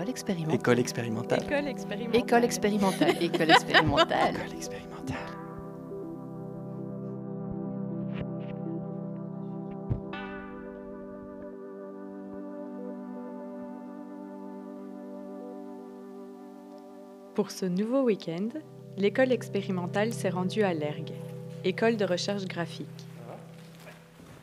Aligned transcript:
École 0.00 0.08
expérimentale. 0.08 0.54
École 0.54 0.78
expérimentale. 0.78 1.40
École 1.42 1.64
expérimentale. 1.68 2.14
École 2.14 2.44
expérimentale. 2.44 3.22
École 3.22 3.50
expérimentale. 3.50 4.34
École 4.34 4.56
expérimentale. 4.56 4.90
Pour 17.34 17.50
ce 17.50 17.66
nouveau 17.66 18.02
week-end, 18.02 18.48
l'école 18.96 19.32
expérimentale 19.32 20.12
s'est 20.12 20.30
rendue 20.30 20.62
à 20.62 20.74
l'ERG, 20.74 21.12
école 21.64 21.96
de 21.96 22.04
recherche 22.04 22.44
graphique. 22.44 22.86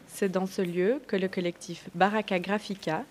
C'est 0.08 0.30
dans 0.30 0.46
ce 0.46 0.62
lieu 0.62 1.00
que 1.06 1.16
le 1.16 1.28
collectif 1.28 1.90
Baraka 1.94 2.40
Graphica, 2.40 3.04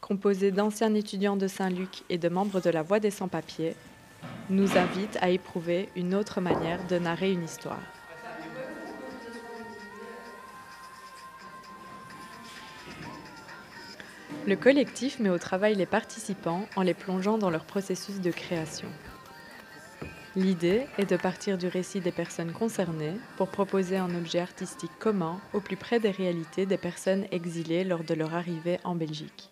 composé 0.00 0.50
d'anciens 0.50 0.94
étudiants 0.94 1.36
de 1.36 1.48
Saint-Luc 1.48 2.02
et 2.08 2.18
de 2.18 2.28
membres 2.28 2.60
de 2.60 2.70
la 2.70 2.82
Voix 2.82 3.00
des 3.00 3.10
Sans-Papiers, 3.10 3.74
nous 4.50 4.76
invite 4.76 5.18
à 5.20 5.30
éprouver 5.30 5.88
une 5.96 6.14
autre 6.14 6.40
manière 6.40 6.86
de 6.86 6.98
narrer 6.98 7.32
une 7.32 7.44
histoire. 7.44 7.80
Le 14.46 14.54
collectif 14.54 15.18
met 15.18 15.30
au 15.30 15.38
travail 15.38 15.74
les 15.74 15.86
participants 15.86 16.66
en 16.76 16.82
les 16.82 16.94
plongeant 16.94 17.36
dans 17.36 17.50
leur 17.50 17.64
processus 17.64 18.20
de 18.20 18.30
création. 18.30 18.88
L'idée 20.36 20.86
est 20.98 21.10
de 21.10 21.16
partir 21.16 21.58
du 21.58 21.66
récit 21.66 22.00
des 22.00 22.12
personnes 22.12 22.52
concernées 22.52 23.14
pour 23.38 23.48
proposer 23.48 23.96
un 23.96 24.14
objet 24.14 24.38
artistique 24.38 24.96
commun 25.00 25.40
au 25.52 25.60
plus 25.60 25.76
près 25.76 25.98
des 25.98 26.10
réalités 26.10 26.66
des 26.66 26.76
personnes 26.76 27.24
exilées 27.32 27.82
lors 27.84 28.04
de 28.04 28.14
leur 28.14 28.34
arrivée 28.34 28.78
en 28.84 28.94
Belgique. 28.94 29.50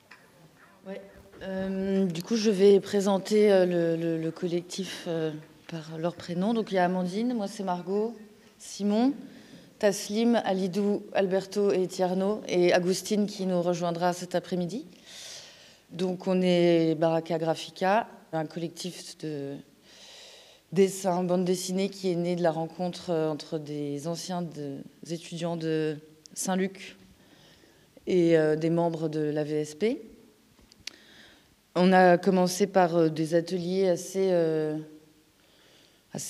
Ouais. 0.86 1.00
Euh, 1.42 2.04
du 2.06 2.22
coup, 2.22 2.36
je 2.36 2.50
vais 2.50 2.80
présenter 2.80 3.52
euh, 3.52 3.66
le, 3.66 3.96
le- 3.96 4.18
le 4.18 4.30
collectif 4.30 5.04
euh, 5.08 5.32
par 5.68 5.98
leur 5.98 6.14
prénom. 6.14 6.54
Donc, 6.54 6.70
il 6.70 6.74
y 6.74 6.78
a 6.78 6.84
Amandine, 6.84 7.34
moi 7.34 7.48
c'est 7.48 7.62
Margot, 7.62 8.14
Simon, 8.58 9.12
Taslim, 9.78 10.40
Alidou, 10.44 11.02
Alberto 11.12 11.72
et 11.72 11.86
Tierno, 11.86 12.40
et 12.48 12.72
Agustine 12.72 13.26
qui 13.26 13.46
nous 13.46 13.60
rejoindra 13.62 14.12
cet 14.12 14.34
après-midi. 14.34 14.86
Donc, 15.90 16.26
on 16.26 16.40
est 16.42 16.94
Baraka 16.96 17.38
Graphica, 17.38 18.08
un 18.32 18.46
collectif 18.46 19.16
de 19.18 19.54
dessin, 20.72 21.22
bande 21.22 21.44
dessinée 21.44 21.88
qui 21.88 22.10
est 22.10 22.16
né 22.16 22.36
de 22.36 22.42
la 22.42 22.50
rencontre 22.50 23.10
entre 23.12 23.58
des 23.58 24.08
anciens 24.08 24.44
étudiants 25.08 25.56
de 25.56 25.96
Saint-Luc 26.32 26.96
et 28.08 28.36
des 28.56 28.70
membres 28.70 29.08
de 29.08 29.20
la 29.20 29.44
VSP. 29.44 29.84
On 31.76 31.92
a 31.92 32.18
commencé 32.18 32.68
par 32.68 32.94
euh, 32.96 33.08
des 33.08 33.34
ateliers 33.34 33.88
assez, 33.88 34.28
euh, 34.30 34.78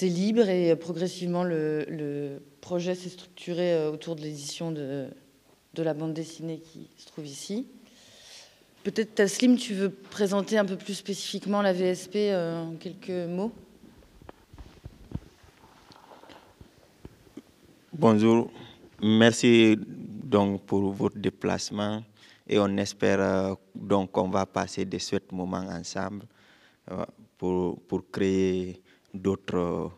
libres 0.01 0.49
et 0.49 0.71
euh, 0.71 0.77
progressivement 0.77 1.45
le, 1.45 2.41
projet 2.63 2.95
s'est 2.95 3.11
structuré 3.11 3.87
autour 3.89 4.17
de 4.17 4.23
l'édition 4.23 4.73
de, 4.73 5.07
la 5.77 5.93
bande 5.93 6.15
dessinée 6.15 6.61
qui 6.61 6.89
se 6.97 7.07
trouve 7.09 7.27
ici. 7.27 7.67
Peut-être 8.85 9.15
Taslim, 9.15 9.59
tu 9.59 9.75
veux 9.75 9.91
présenter 9.91 10.57
un 10.57 10.65
peu 10.65 10.77
plus 10.77 10.95
spécifiquement 10.95 11.61
la 11.61 11.75
VSP 11.75 12.17
en 12.33 12.77
quelques 12.81 13.29
mots? 13.29 13.53
Bonjour, 17.93 18.51
merci 19.03 19.77
donc 19.79 20.63
pour 20.63 20.91
votre 20.91 21.19
déplacement 21.19 22.03
et 22.47 22.59
on 22.59 22.77
espère 22.77 23.21
euh, 23.21 23.55
donc 23.75 24.13
qu'on 24.13 24.29
va 24.29 24.47
passer 24.47 24.85
de 24.85 24.99
chouettes 24.99 25.33
moments 25.33 25.67
ensemble 25.69 26.27
euh, 26.91 27.05
pour, 27.39 27.81
pour 27.83 28.11
créer 28.11 28.83
d'autres 29.13 29.91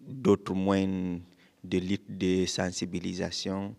d'autres 0.00 0.54
moyens 0.54 1.20
de 1.62 1.78
lutte, 1.78 2.16
de 2.16 2.46
sensibilisation. 2.46 3.74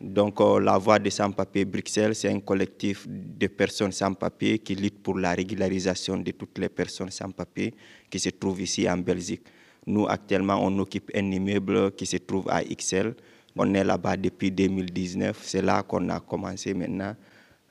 Donc 0.00 0.40
euh, 0.40 0.60
la 0.60 0.78
Voix 0.78 0.98
des 0.98 1.10
sans-papiers 1.10 1.64
Bruxelles, 1.64 2.14
c'est 2.14 2.28
un 2.30 2.40
collectif 2.40 3.06
de 3.08 3.46
personnes 3.46 3.92
sans-papiers 3.92 4.58
qui 4.58 4.74
lutte 4.74 5.02
pour 5.02 5.18
la 5.18 5.32
régularisation 5.32 6.18
de 6.18 6.30
toutes 6.32 6.58
les 6.58 6.68
personnes 6.68 7.10
sans-papiers 7.10 7.74
qui 8.10 8.18
se 8.20 8.28
trouvent 8.28 8.60
ici 8.60 8.88
en 8.88 8.98
Belgique. 8.98 9.46
Nous, 9.86 10.06
actuellement, 10.06 10.58
on 10.62 10.78
occupe 10.80 11.10
un 11.14 11.30
immeuble 11.30 11.92
qui 11.92 12.06
se 12.06 12.18
trouve 12.18 12.48
à 12.50 12.62
XL. 12.62 13.14
On 13.56 13.72
est 13.74 13.84
là-bas 13.84 14.16
depuis 14.16 14.50
2019. 14.50 15.38
C'est 15.42 15.62
là 15.62 15.82
qu'on 15.82 16.08
a 16.10 16.20
commencé 16.20 16.74
maintenant 16.74 17.14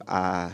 à 0.08 0.50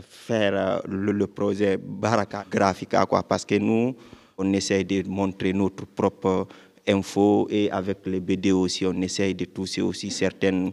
faire 0.00 0.52
euh, 0.54 0.78
le, 0.86 1.26
projet 1.26 1.78
Baraka 1.78 2.44
Graphica, 2.50 3.06
quoi, 3.06 3.22
parce 3.22 3.44
que 3.44 3.54
nous, 3.56 3.96
on 4.36 4.52
essaye 4.52 4.84
de 4.84 5.08
montrer 5.08 5.52
notre 5.52 5.86
propre 5.86 6.46
info 6.86 7.46
et 7.50 7.70
avec 7.70 7.98
les 8.06 8.20
BD 8.20 8.52
aussi, 8.52 8.84
on 8.86 9.00
essaye 9.00 9.34
de 9.34 9.46
toucher 9.46 9.82
aussi 9.82 10.10
certaines. 10.10 10.72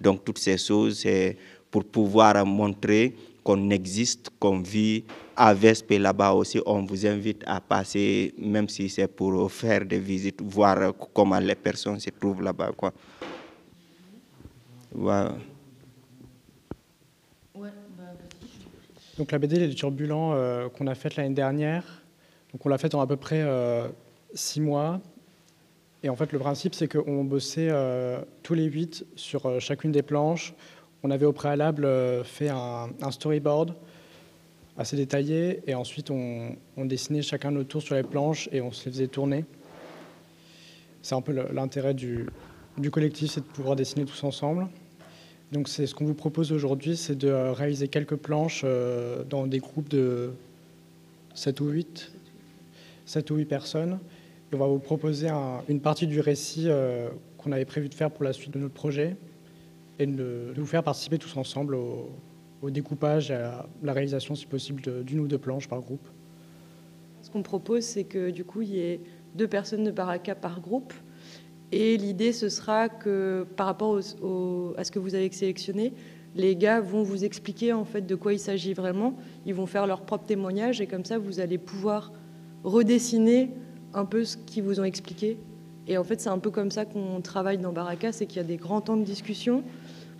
Donc, 0.00 0.24
toutes 0.24 0.38
ces 0.38 0.58
choses, 0.58 1.00
c'est 1.00 1.36
pour 1.70 1.84
pouvoir 1.84 2.44
montrer 2.46 3.14
qu'on 3.42 3.70
existe, 3.70 4.30
qu'on 4.38 4.60
vit 4.60 5.04
à 5.36 5.52
Vespe 5.52 5.90
là-bas 5.90 6.32
aussi. 6.32 6.60
On 6.64 6.82
vous 6.84 7.06
invite 7.06 7.42
à 7.46 7.60
passer, 7.60 8.32
même 8.38 8.68
si 8.68 8.88
c'est 8.88 9.06
pour 9.08 9.50
faire 9.52 9.84
des 9.84 9.98
visites, 9.98 10.40
voir 10.40 10.94
comment 11.12 11.38
les 11.38 11.54
personnes 11.54 12.00
se 12.00 12.10
trouvent 12.10 12.42
là-bas. 12.42 12.72
Quoi. 12.76 12.92
Donc 19.18 19.30
la 19.30 19.38
BD 19.38 19.58
Les 19.58 19.74
Turbulents 19.74 20.32
euh, 20.34 20.68
qu'on 20.68 20.86
a 20.88 20.94
faite 20.94 21.16
l'année 21.16 21.34
dernière, 21.34 22.02
donc 22.52 22.66
on 22.66 22.68
l'a 22.68 22.78
faite 22.78 22.94
en 22.94 23.00
à 23.00 23.06
peu 23.06 23.16
près 23.16 23.42
euh, 23.42 23.86
six 24.34 24.60
mois. 24.60 25.00
Et 26.02 26.08
en 26.08 26.16
fait, 26.16 26.32
le 26.32 26.38
principe, 26.38 26.74
c'est 26.74 26.88
qu'on 26.88 27.24
bossait 27.24 27.68
euh, 27.70 28.20
tous 28.42 28.54
les 28.54 28.64
huit 28.64 29.06
sur 29.16 29.60
chacune 29.60 29.92
des 29.92 30.02
planches. 30.02 30.52
On 31.02 31.10
avait 31.10 31.26
au 31.26 31.32
préalable 31.32 31.88
fait 32.24 32.48
un, 32.48 32.88
storyboard 33.10 33.74
assez 34.76 34.96
détaillé, 34.96 35.62
et 35.66 35.74
ensuite 35.74 36.10
on, 36.10 36.56
dessinait 36.76 37.22
chacun 37.22 37.52
notre 37.52 37.68
tour 37.68 37.82
sur 37.82 37.94
les 37.94 38.02
planches 38.02 38.48
et 38.52 38.60
on 38.60 38.72
se 38.72 38.84
les 38.86 38.90
faisait 38.90 39.06
tourner. 39.06 39.44
C'est 41.02 41.14
un 41.14 41.20
peu 41.20 41.32
l'intérêt 41.52 41.94
du 41.94 42.26
collectif, 42.90 43.30
c'est 43.30 43.40
de 43.40 43.46
pouvoir 43.46 43.76
dessiner 43.76 44.04
tous 44.04 44.24
ensemble. 44.24 44.68
Donc 45.52 45.68
c'est 45.68 45.86
ce 45.86 45.94
qu'on 45.94 46.04
vous 46.04 46.14
propose 46.14 46.52
aujourd'hui, 46.52 46.96
c'est 46.96 47.14
de 47.16 47.28
euh, 47.28 47.52
réaliser 47.52 47.88
quelques 47.88 48.16
planches 48.16 48.62
euh, 48.64 49.22
dans 49.24 49.46
des 49.46 49.58
groupes 49.58 49.88
de 49.88 50.32
7 51.34 51.60
ou 51.60 51.68
8, 51.68 52.12
7 53.06 53.30
ou 53.30 53.36
8 53.36 53.44
personnes. 53.44 53.98
On 54.52 54.56
va 54.56 54.66
vous 54.66 54.78
proposer 54.78 55.28
un- 55.28 55.62
une 55.68 55.80
partie 55.80 56.06
du 56.06 56.20
récit 56.20 56.64
euh, 56.68 57.08
qu'on 57.38 57.52
avait 57.52 57.64
prévu 57.64 57.88
de 57.88 57.94
faire 57.94 58.10
pour 58.10 58.24
la 58.24 58.32
suite 58.32 58.52
de 58.52 58.58
notre 58.58 58.74
projet 58.74 59.16
et 59.98 60.06
de, 60.06 60.52
vous 60.56 60.66
faire 60.66 60.82
participer 60.82 61.18
tous 61.18 61.36
ensemble 61.36 61.74
au, 61.74 62.10
au 62.62 62.70
découpage 62.70 63.30
et 63.30 63.34
à 63.34 63.38
la, 63.40 63.66
la 63.82 63.92
réalisation, 63.92 64.34
si 64.34 64.46
possible, 64.46 65.04
d'une 65.04 65.20
ou 65.20 65.26
deux 65.28 65.38
planches 65.38 65.68
par 65.68 65.80
groupe. 65.80 66.06
Ce 67.22 67.30
qu'on 67.30 67.42
propose, 67.42 67.84
c'est 67.84 68.04
que 68.04 68.30
du 68.30 68.44
coup, 68.44 68.62
il 68.62 68.70
y 68.70 68.80
ait 68.80 69.00
deux 69.34 69.48
personnes 69.48 69.84
de 69.84 69.90
Baraka 69.90 70.34
par 70.34 70.60
groupe. 70.60 70.92
Et 71.72 71.96
l'idée, 71.96 72.32
ce 72.32 72.48
sera 72.48 72.88
que 72.88 73.46
par 73.56 73.66
rapport 73.66 73.96
à 73.96 74.02
ce 74.84 74.90
que 74.90 74.98
vous 74.98 75.14
avez 75.14 75.30
sélectionné, 75.32 75.92
les 76.36 76.56
gars 76.56 76.80
vont 76.80 77.02
vous 77.02 77.24
expliquer 77.24 77.72
en 77.72 77.84
fait 77.84 78.02
de 78.02 78.14
quoi 78.14 78.32
il 78.32 78.38
s'agit 78.38 78.74
vraiment. 78.74 79.14
Ils 79.46 79.54
vont 79.54 79.66
faire 79.66 79.86
leur 79.86 80.02
propre 80.02 80.26
témoignage 80.26 80.80
et 80.80 80.86
comme 80.86 81.04
ça, 81.04 81.18
vous 81.18 81.40
allez 81.40 81.58
pouvoir 81.58 82.12
redessiner 82.64 83.50
un 83.92 84.04
peu 84.04 84.24
ce 84.24 84.36
qu'ils 84.36 84.64
vous 84.64 84.80
ont 84.80 84.84
expliqué. 84.84 85.38
Et 85.86 85.98
en 85.98 86.04
fait, 86.04 86.20
c'est 86.20 86.30
un 86.30 86.38
peu 86.38 86.50
comme 86.50 86.70
ça 86.70 86.84
qu'on 86.84 87.20
travaille 87.20 87.58
dans 87.58 87.72
Baraka, 87.72 88.10
c'est 88.10 88.26
qu'il 88.26 88.38
y 88.38 88.44
a 88.44 88.48
des 88.48 88.56
grands 88.56 88.80
temps 88.80 88.96
de 88.96 89.04
discussion 89.04 89.62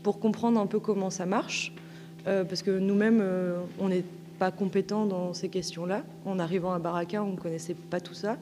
pour 0.02 0.20
comprendre 0.20 0.60
un 0.60 0.66
peu 0.66 0.78
comment 0.78 1.10
ça 1.10 1.26
marche. 1.26 1.72
Euh, 2.26 2.44
parce 2.44 2.62
que 2.62 2.70
nous-mêmes, 2.70 3.20
euh, 3.22 3.58
on 3.78 3.88
n'est 3.88 4.04
pas 4.38 4.50
compétents 4.50 5.06
dans 5.06 5.32
ces 5.32 5.48
questions-là. 5.48 6.04
En 6.26 6.38
arrivant 6.38 6.72
à 6.72 6.78
Baraka, 6.78 7.22
on 7.22 7.32
ne 7.32 7.36
connaissait 7.36 7.74
pas 7.74 8.00
tout 8.00 8.14
ça. 8.14 8.36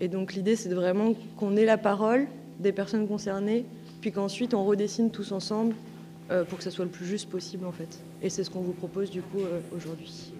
Et 0.00 0.08
donc 0.08 0.34
l'idée, 0.34 0.56
c'est 0.56 0.72
vraiment 0.72 1.14
qu'on 1.36 1.56
ait 1.56 1.64
la 1.64 1.78
parole 1.78 2.26
des 2.58 2.72
personnes 2.72 3.06
concernées, 3.08 3.64
puis 4.00 4.12
qu'ensuite 4.12 4.54
on 4.54 4.64
redessine 4.64 5.10
tous 5.10 5.32
ensemble 5.32 5.74
euh, 6.30 6.44
pour 6.44 6.58
que 6.58 6.64
ça 6.64 6.70
soit 6.70 6.84
le 6.84 6.90
plus 6.90 7.06
juste 7.06 7.30
possible 7.30 7.66
en 7.66 7.72
fait. 7.72 8.00
Et 8.22 8.30
c'est 8.30 8.44
ce 8.44 8.50
qu'on 8.50 8.60
vous 8.60 8.72
propose 8.72 9.10
du 9.10 9.22
coup 9.22 9.40
euh, 9.40 9.60
aujourd'hui. 9.74 10.32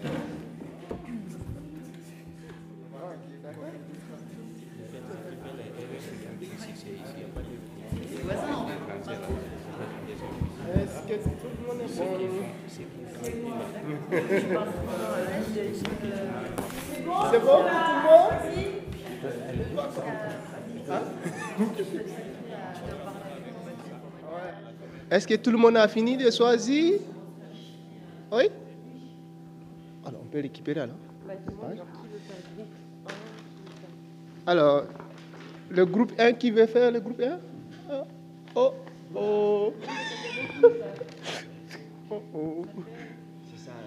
C'est 17.31 17.41
bon 17.41 17.63
pour 17.63 17.71
tout 17.71 17.93
le 17.95 18.65
monde? 18.67 18.76
Est-ce 25.11 25.27
que 25.27 25.35
tout 25.35 25.51
le 25.51 25.59
monde 25.59 25.77
a 25.77 25.89
fini 25.89 26.17
de 26.17 26.31
choisir? 26.31 26.99
Oui? 28.33 28.51
Alors, 30.05 30.21
on 30.23 30.27
peut 30.27 30.41
récupérer 30.41 30.81
alors. 30.81 30.97
Alors, 34.47 34.85
le 35.71 35.87
groupe 35.87 36.13
1 36.19 36.33
qui 36.35 36.51
veut 36.51 36.67
faire 36.67 36.91
le 36.91 37.01
groupe 37.01 37.21
1 37.21 37.39
Ah, 37.91 38.05
Oh, 38.55 38.73
oh. 39.15 39.73
oh, 42.11 42.23
oh. 42.35 42.65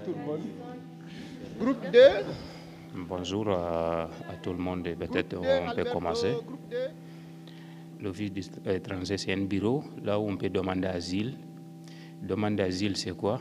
Tout 0.06 0.12
le 0.12 0.26
monde. 0.26 0.42
Groupe 1.60 1.92
2 1.92 2.00
Bonjour 2.96 3.50
à, 3.50 4.04
à 4.04 4.36
tout 4.42 4.52
le 4.52 4.58
monde 4.58 4.86
et 4.88 4.96
peut-être 4.96 5.36
Groupe 5.36 5.46
2, 5.46 5.50
on 5.72 5.76
peut 5.76 5.90
commencer. 5.92 6.34
Groupe 6.46 6.70
2. 6.70 6.78
L'Office 8.02 8.52
étranger, 8.66 9.18
c'est 9.18 9.34
un 9.34 9.44
bureau 9.46 9.84
là 10.04 10.20
où 10.20 10.30
on 10.30 10.38
peut 10.38 10.50
demander 10.50 10.88
asile. 10.88 11.36
Demande 12.22 12.56
d'asile, 12.56 12.98
c'est 12.98 13.16
quoi? 13.16 13.40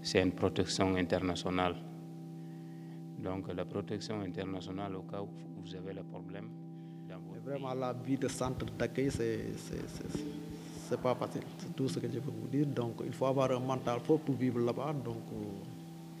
C'est 0.00 0.20
une 0.22 0.32
protection 0.32 0.96
internationale. 0.96 1.76
Donc 3.18 3.52
la 3.54 3.64
protection 3.64 4.20
internationale 4.20 4.96
au 4.96 5.02
cas 5.02 5.20
où 5.22 5.28
vous 5.62 5.74
avez 5.74 5.92
le 5.94 6.02
problème. 6.02 6.48
dans 7.08 7.18
votre 7.18 7.42
Vraiment, 7.44 7.74
la 7.74 7.92
vie 7.92 8.16
de 8.16 8.28
centre 8.28 8.66
d'accueil, 8.78 9.10
c'est 9.10 9.52
c'est- 9.56 9.86
c'est- 9.88 10.24
c'est 10.88 11.00
pas 11.00 11.14
facile. 11.14 11.42
C'est 11.58 11.74
tout 11.76 11.88
ce 11.88 11.98
que 12.00 12.08
je 12.10 12.18
peux 12.18 12.30
vous 12.30 12.48
dire. 12.48 12.66
Donc, 12.66 12.94
il 13.04 13.12
faut 13.12 13.26
avoir 13.26 13.50
un 13.52 13.60
mental 13.60 14.00
fort 14.00 14.18
pour 14.20 14.34
vivre 14.34 14.58
là-bas. 14.60 14.92
Donc, 15.04 15.22
euh, 15.32 15.44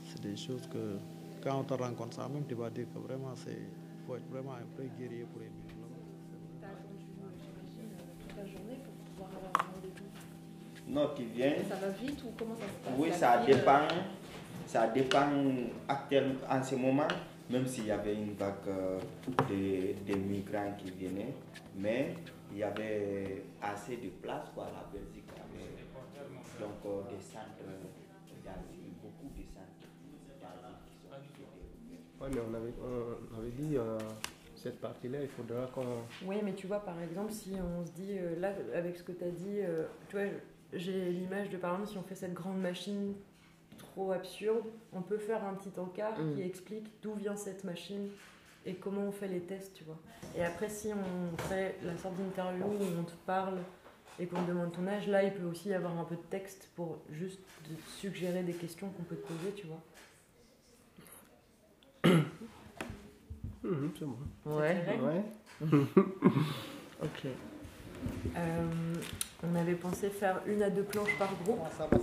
c'est 0.08 0.22
des 0.22 0.36
choses 0.36 0.66
que, 0.72 0.98
quand 1.42 1.58
on 1.60 1.64
te 1.64 1.74
rencontre 1.74 2.16
ça 2.16 2.28
même, 2.28 2.44
tu 2.46 2.54
vas 2.54 2.70
dire 2.70 2.86
que 2.92 2.98
vraiment, 2.98 3.34
c'est 3.34 3.58
faut 4.06 4.16
être 4.16 4.28
vraiment 4.30 4.54
un 4.54 4.66
peu 4.76 4.84
guerrier 4.98 5.24
pour 5.24 5.40
vivre 5.40 5.52
là-bas. 5.80 6.68
Non, 10.88 11.08
qui 11.14 11.24
vient. 11.24 11.52
Ça 11.68 11.76
va 11.76 11.88
vite 11.90 12.22
ou 12.24 12.32
comment 12.38 12.54
ça 12.56 12.62
se 12.66 12.84
passe? 12.84 12.94
Oui, 12.98 13.08
La 13.10 13.16
ça 13.16 13.40
file, 13.42 13.54
dépend. 13.56 13.88
Ça 14.66 14.86
dépend 14.88 15.26
actuellement, 15.88 16.34
en 16.50 16.62
ce 16.62 16.74
moment, 16.76 17.08
même 17.50 17.66
s'il 17.66 17.86
y 17.86 17.90
avait 17.90 18.14
une 18.14 18.34
vague 18.34 18.54
euh, 18.68 18.98
de, 19.48 20.12
de 20.12 20.18
migrants 20.18 20.72
qui 20.78 20.90
venaient, 20.90 21.34
mais 21.76 22.14
il 22.52 22.58
y 22.58 22.62
avait 22.62 23.44
assez 23.60 23.96
de 23.96 24.08
place, 24.22 24.48
quoi. 24.54 24.66
La 24.66 24.84
Belgique 24.92 25.28
avait 25.36 26.64
donc 26.64 26.84
euh, 26.86 27.02
des 27.14 27.20
centres 27.22 27.68
d'asile, 28.44 28.81
Oui, 32.22 32.28
mais 32.32 32.40
on 32.48 32.54
avait, 32.54 32.72
on 33.34 33.38
avait 33.40 33.50
dit 33.50 33.76
euh, 33.76 33.98
cette 34.54 34.80
partie-là, 34.80 35.18
il 35.22 35.28
faudra 35.28 35.66
qu'on. 35.66 35.84
Oui, 36.24 36.36
mais 36.44 36.54
tu 36.54 36.66
vois, 36.68 36.80
par 36.80 37.00
exemple, 37.02 37.32
si 37.32 37.54
on 37.60 37.84
se 37.84 37.90
dit, 37.92 38.16
euh, 38.18 38.38
là, 38.38 38.52
avec 38.74 38.96
ce 38.96 39.02
que 39.02 39.12
tu 39.12 39.24
as 39.24 39.30
dit, 39.30 39.60
euh, 39.60 39.84
tu 40.08 40.16
vois, 40.16 40.26
j'ai 40.72 41.10
l'image 41.10 41.50
de, 41.50 41.56
par 41.56 41.72
exemple, 41.72 41.90
si 41.90 41.98
on 41.98 42.02
fait 42.02 42.14
cette 42.14 42.34
grande 42.34 42.60
machine 42.60 43.14
trop 43.78 44.12
absurde, 44.12 44.64
on 44.92 45.02
peut 45.02 45.18
faire 45.18 45.44
un 45.44 45.54
petit 45.54 45.78
encart 45.78 46.18
Mm. 46.18 46.34
qui 46.34 46.42
explique 46.42 46.92
d'où 47.02 47.14
vient 47.14 47.34
cette 47.36 47.64
machine 47.64 48.08
et 48.64 48.74
comment 48.74 49.02
on 49.02 49.12
fait 49.12 49.26
les 49.28 49.40
tests, 49.40 49.74
tu 49.74 49.82
vois. 49.84 49.98
Et 50.36 50.44
après, 50.44 50.68
si 50.68 50.92
on 50.92 51.36
fait 51.48 51.74
la 51.82 51.96
sorte 51.96 52.14
d'interview 52.16 52.64
où 52.64 53.00
on 53.00 53.02
te 53.02 53.16
parle 53.26 53.58
et 54.20 54.26
qu'on 54.26 54.40
te 54.44 54.48
demande 54.48 54.70
ton 54.72 54.86
âge, 54.86 55.08
là, 55.08 55.24
il 55.24 55.32
peut 55.34 55.44
aussi 55.44 55.70
y 55.70 55.74
avoir 55.74 55.98
un 55.98 56.04
peu 56.04 56.14
de 56.14 56.22
texte 56.30 56.70
pour 56.76 56.98
juste 57.10 57.40
te 57.64 57.70
suggérer 57.98 58.44
des 58.44 58.52
questions 58.52 58.88
qu'on 58.90 59.02
peut 59.02 59.16
te 59.16 59.26
poser, 59.26 59.52
tu 59.56 59.66
vois. 59.66 59.80
Mhm, 63.64 63.90
c'est 63.98 64.04
bon. 64.04 64.16
Ouais. 64.46 64.84
Ouais. 65.00 65.68
Ok. 67.02 67.26
Euh, 68.36 68.68
on 69.42 69.54
avait 69.56 69.74
pensé 69.74 70.08
faire 70.10 70.40
une 70.46 70.62
à 70.62 70.70
deux 70.70 70.82
planches 70.84 71.16
par 71.18 71.28
groupe. 71.44 71.58
Ça 71.76 71.86
va. 71.86 71.98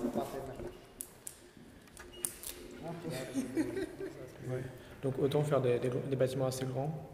Donc 5.02 5.18
autant 5.20 5.44
faire 5.44 5.62
des, 5.62 5.80
des- 5.80 5.90
des 6.10 6.16
bâtiments 6.16 6.48
assez 6.48 6.66
grands. 6.66 7.10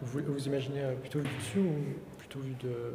Vous, 0.00 0.20
vous 0.26 0.46
imaginez 0.46 0.82
euh, 0.82 0.94
plutôt 0.96 1.20
vu 1.20 1.28
dessus 1.38 1.58
ou 1.60 1.74
plutôt 2.18 2.40
vu 2.40 2.54
de... 2.54 2.94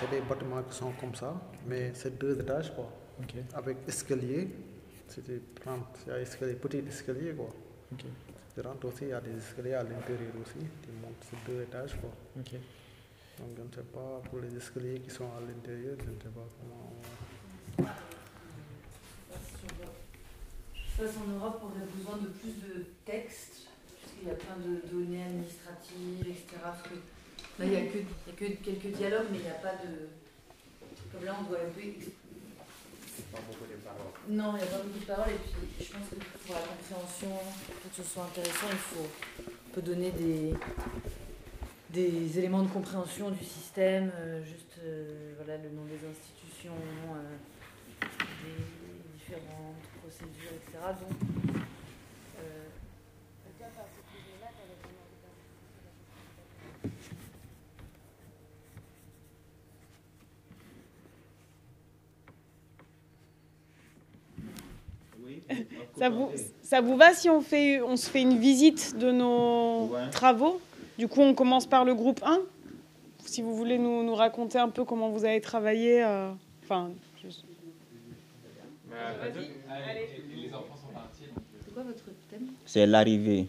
C'est 0.00 0.10
des 0.10 0.20
bâtiments 0.22 0.62
qui 0.62 0.74
sont 0.76 0.90
comme 0.98 1.14
ça, 1.14 1.34
mais 1.66 1.92
c'est 1.94 2.18
deux 2.18 2.40
étages, 2.40 2.74
quoi. 2.74 2.90
Ok, 3.20 3.34
Avec 3.54 3.76
escalier, 3.86 4.48
c'était 5.06 5.40
30, 5.62 5.80
il 6.06 6.10
y 6.10 6.12
a 6.16 6.20
escalier, 6.20 6.54
petit 6.54 6.78
escalier, 6.88 7.32
quoi. 7.34 7.48
ok, 7.92 8.04
Tu 8.56 8.62
rentres 8.62 8.86
aussi, 8.86 9.02
il 9.02 9.08
y 9.08 9.12
a 9.12 9.20
des 9.20 9.36
escaliers 9.36 9.74
à 9.74 9.82
l'intérieur 9.82 10.32
aussi. 10.40 10.64
Tu 10.82 10.88
montes 11.02 11.22
sur 11.28 11.36
deux 11.46 11.60
étages, 11.62 11.94
quoi. 12.00 12.08
ok. 12.38 12.52
Donc 13.38 13.48
je 13.54 13.62
ne 13.62 13.68
sais 13.68 13.90
pas 13.92 14.22
pour 14.30 14.38
les 14.40 14.56
escaliers 14.56 15.00
qui 15.00 15.10
sont 15.10 15.26
à 15.36 15.40
l'intérieur, 15.46 15.94
je 15.98 16.08
ne 16.08 16.16
sais 16.16 16.32
pas 16.34 16.48
comment. 16.56 17.86
Je 20.74 21.02
pense 21.02 21.16
en 21.18 21.30
Europe, 21.32 21.60
on 21.64 21.66
aurait 21.66 21.90
besoin 21.94 22.16
de 22.16 22.28
plus 22.28 22.54
de 22.66 22.86
texte, 23.04 23.68
puisqu'il 24.00 24.28
y 24.28 24.30
a 24.30 24.34
plein 24.36 24.56
de 24.56 24.80
données 24.90 25.24
administratives, 25.24 26.26
etc. 26.26 26.56
Parce 26.62 26.80
que 26.80 26.94
là, 27.58 27.64
il 27.66 27.68
n'y 27.68 27.76
a, 27.76 27.80
a 27.80 28.32
que 28.34 28.44
quelques 28.64 28.96
dialogues, 28.96 29.26
mais 29.32 29.38
il 29.38 29.44
n'y 29.44 29.50
a 29.50 29.60
pas 29.60 29.74
de. 29.84 30.08
Comme 31.12 31.26
là, 31.26 31.36
on 31.38 31.44
doit 31.44 31.58
un 31.58 31.68
peu. 31.68 31.82
Non, 34.28 34.52
il 34.54 34.56
n'y 34.56 34.62
a 34.62 34.66
pas 34.66 34.78
beaucoup 34.78 34.98
de 34.98 35.04
paroles, 35.04 35.30
et 35.30 35.38
puis 35.38 35.86
je 35.86 35.92
pense 35.92 36.08
que 36.10 36.16
pour 36.46 36.54
la 36.54 36.60
compréhension, 36.62 37.30
pour 37.82 37.90
que 37.90 37.96
ce 37.96 38.02
soit 38.02 38.24
intéressant, 38.24 38.66
il 38.70 38.76
faut 38.78 39.08
peut 39.76 39.82
donner 39.82 40.10
des, 40.10 40.54
des 41.90 42.38
éléments 42.38 42.62
de 42.62 42.68
compréhension 42.68 43.30
du 43.30 43.44
système, 43.44 44.10
euh, 44.16 44.42
juste 44.42 44.78
euh, 44.82 45.34
voilà, 45.36 45.58
le 45.62 45.68
nom 45.68 45.84
des 45.84 46.00
institutions, 46.08 46.72
euh, 47.14 48.06
des 48.42 49.18
différentes 49.18 49.84
procédures, 50.00 50.52
etc. 50.56 50.78
Donc, 50.98 51.60
euh, 52.40 52.66
Oui. 65.22 65.42
Ça 65.98 66.08
vous, 66.10 66.30
ça 66.62 66.80
vous 66.80 66.96
va 66.96 67.14
si 67.14 67.28
on, 67.30 67.40
fait, 67.40 67.80
on 67.80 67.96
se 67.96 68.10
fait 68.10 68.22
une 68.22 68.38
visite 68.38 68.96
de 68.98 69.10
nos 69.12 69.86
Ouais. 69.86 70.10
travaux? 70.10 70.60
Du 70.98 71.08
coup, 71.08 71.20
on 71.22 71.34
commence 71.34 71.66
par 71.66 71.84
le 71.84 71.94
groupe 71.94 72.20
1. 72.24 72.38
Si 73.24 73.42
vous 73.42 73.54
voulez 73.56 73.78
nous, 73.78 74.02
nous 74.02 74.14
raconter 74.14 74.58
un 74.58 74.68
peu 74.68 74.84
comment 74.84 75.08
vous 75.10 75.24
avez 75.24 75.40
travaillé. 75.40 76.02
euh, 76.04 76.30
Enfin, 76.64 76.90
juste- 77.22 77.44
c'est 82.64 82.86
l'arrivée. 82.86 83.46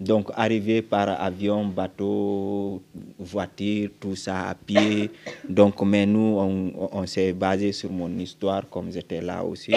Donc, 0.00 0.30
arriver 0.36 0.80
par 0.80 1.20
avion, 1.20 1.66
bateau, 1.66 2.80
voiture, 3.18 3.90
tout 3.98 4.14
ça 4.14 4.48
à 4.50 4.54
pied. 4.54 5.10
Donc, 5.48 5.82
mais 5.82 6.06
nous, 6.06 6.36
on, 6.38 6.72
on 6.92 7.06
s'est 7.06 7.32
basé 7.32 7.72
sur 7.72 7.90
mon 7.90 8.08
histoire, 8.18 8.68
comme 8.70 8.92
j'étais 8.92 9.20
là 9.20 9.42
aussi. 9.44 9.72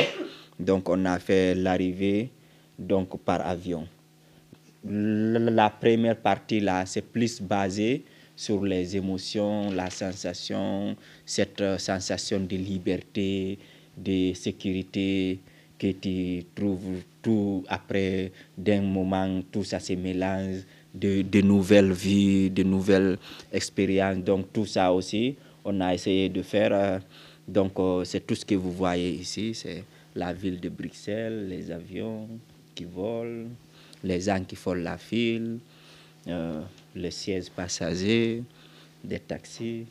Donc, 0.61 0.87
on 0.89 1.05
a 1.05 1.19
fait 1.19 1.55
l'arrivée 1.55 2.29
donc 2.77 3.19
par 3.19 3.45
avion. 3.45 3.87
La 4.83 5.69
première 5.69 6.17
partie 6.17 6.59
là, 6.59 6.85
c'est 6.85 7.03
plus 7.03 7.41
basé 7.41 8.03
sur 8.35 8.63
les 8.65 8.97
émotions, 8.97 9.69
la 9.71 9.89
sensation, 9.91 10.95
cette 11.25 11.61
euh, 11.61 11.77
sensation 11.77 12.39
de 12.39 12.55
liberté, 12.55 13.59
de 13.95 14.33
sécurité 14.33 15.39
que 15.77 15.91
tu 15.91 16.43
trouves 16.55 17.01
tout 17.21 17.63
après 17.67 18.31
d'un 18.57 18.81
moment, 18.81 19.41
tout 19.51 19.63
ça 19.63 19.79
se 19.79 19.93
mélange, 19.93 20.61
de, 20.93 21.21
de 21.21 21.41
nouvelles 21.41 21.91
vies, 21.91 22.49
de 22.49 22.63
nouvelles 22.63 23.17
expériences. 23.53 24.17
Donc 24.23 24.51
tout 24.51 24.65
ça 24.65 24.91
aussi, 24.91 25.35
on 25.63 25.79
a 25.81 25.93
essayé 25.93 26.29
de 26.29 26.41
faire. 26.41 26.71
euh, 26.73 26.99
donc 27.47 27.73
euh, 27.79 28.03
c'est 28.05 28.25
tout 28.25 28.35
ce 28.35 28.45
que 28.45 28.55
vous 28.55 28.71
voyez 28.71 29.11
ici, 29.11 29.53
c'est 29.53 29.83
la 30.15 30.33
ville 30.33 30.59
de 30.59 30.69
Bruxelles, 30.69 31.47
les 31.47 31.71
avions 31.71 32.27
qui 32.75 32.85
volent, 32.85 33.47
les 34.03 34.19
gens 34.21 34.43
qui 34.43 34.55
font 34.55 34.73
la 34.73 34.97
file, 34.97 35.59
euh, 36.27 36.61
les 36.95 37.11
sièges 37.11 37.49
passagers, 37.49 38.43
des 39.03 39.19
taxis. 39.19 39.85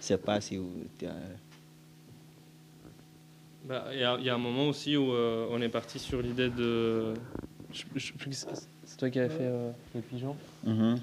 Je 0.00 0.06
sais 0.06 0.18
pas 0.18 0.40
si 0.40 0.56
vous... 0.56 0.70
euh, 1.02 1.08
Bah, 3.64 3.86
Il 3.92 3.98
y, 4.00 4.04
a- 4.04 4.16
il 4.18 4.24
y 4.26 4.30
a 4.30 4.34
un 4.34 4.38
moment 4.38 4.68
aussi 4.68 4.96
où 4.96 5.12
euh, 5.12 5.46
on 5.50 5.60
est 5.62 5.68
parti 5.70 5.98
sur 5.98 6.20
l'idée 6.20 6.50
de. 6.50 7.14
je- 7.72 7.84
je 7.96 8.06
sais 8.06 8.12
plus 8.12 8.30
qui 8.30 8.36
c'est 8.36 8.48
c'est 8.84 8.96
toi 8.98 9.08
qui 9.10 9.18
avais 9.18 9.30
fait 9.34 9.44
euh, 9.44 9.70
le 9.94 10.00
pigeon 10.02 10.36
mhm. 10.64 11.00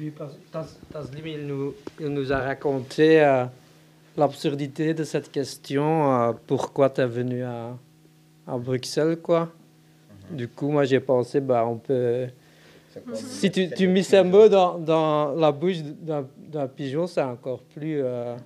Oui, 0.00 0.10
parce 0.10 0.32
Tas- 0.50 0.78
Taslim, 0.90 1.26
il 1.26 1.46
nous, 1.46 1.74
il 2.00 2.08
nous 2.08 2.32
a 2.32 2.38
raconté 2.40 3.22
euh, 3.22 3.44
l'absurdité 4.16 4.94
de 4.94 5.04
cette 5.04 5.30
question, 5.30 6.12
euh, 6.12 6.32
pourquoi 6.46 6.90
tu 6.90 7.00
es 7.00 7.06
venu 7.06 7.42
à, 7.42 7.76
à 8.46 8.58
Bruxelles, 8.58 9.18
quoi. 9.20 9.50
Du 10.30 10.48
coup, 10.48 10.70
moi, 10.70 10.84
j'ai 10.84 11.00
pensé, 11.00 11.40
bah, 11.40 11.64
on 11.66 11.76
peut... 11.76 12.26
Si 13.12 13.50
tu, 13.50 13.68
tu 13.70 13.88
mets 13.88 14.04
ces 14.04 14.22
mots 14.22 14.48
dans, 14.48 14.78
dans 14.78 15.32
la 15.32 15.50
bouche 15.50 15.78
d'un 15.78 16.68
pigeon, 16.68 17.08
c'est 17.08 17.22
encore 17.22 17.60
plus 17.60 18.00
euh, 18.00 18.36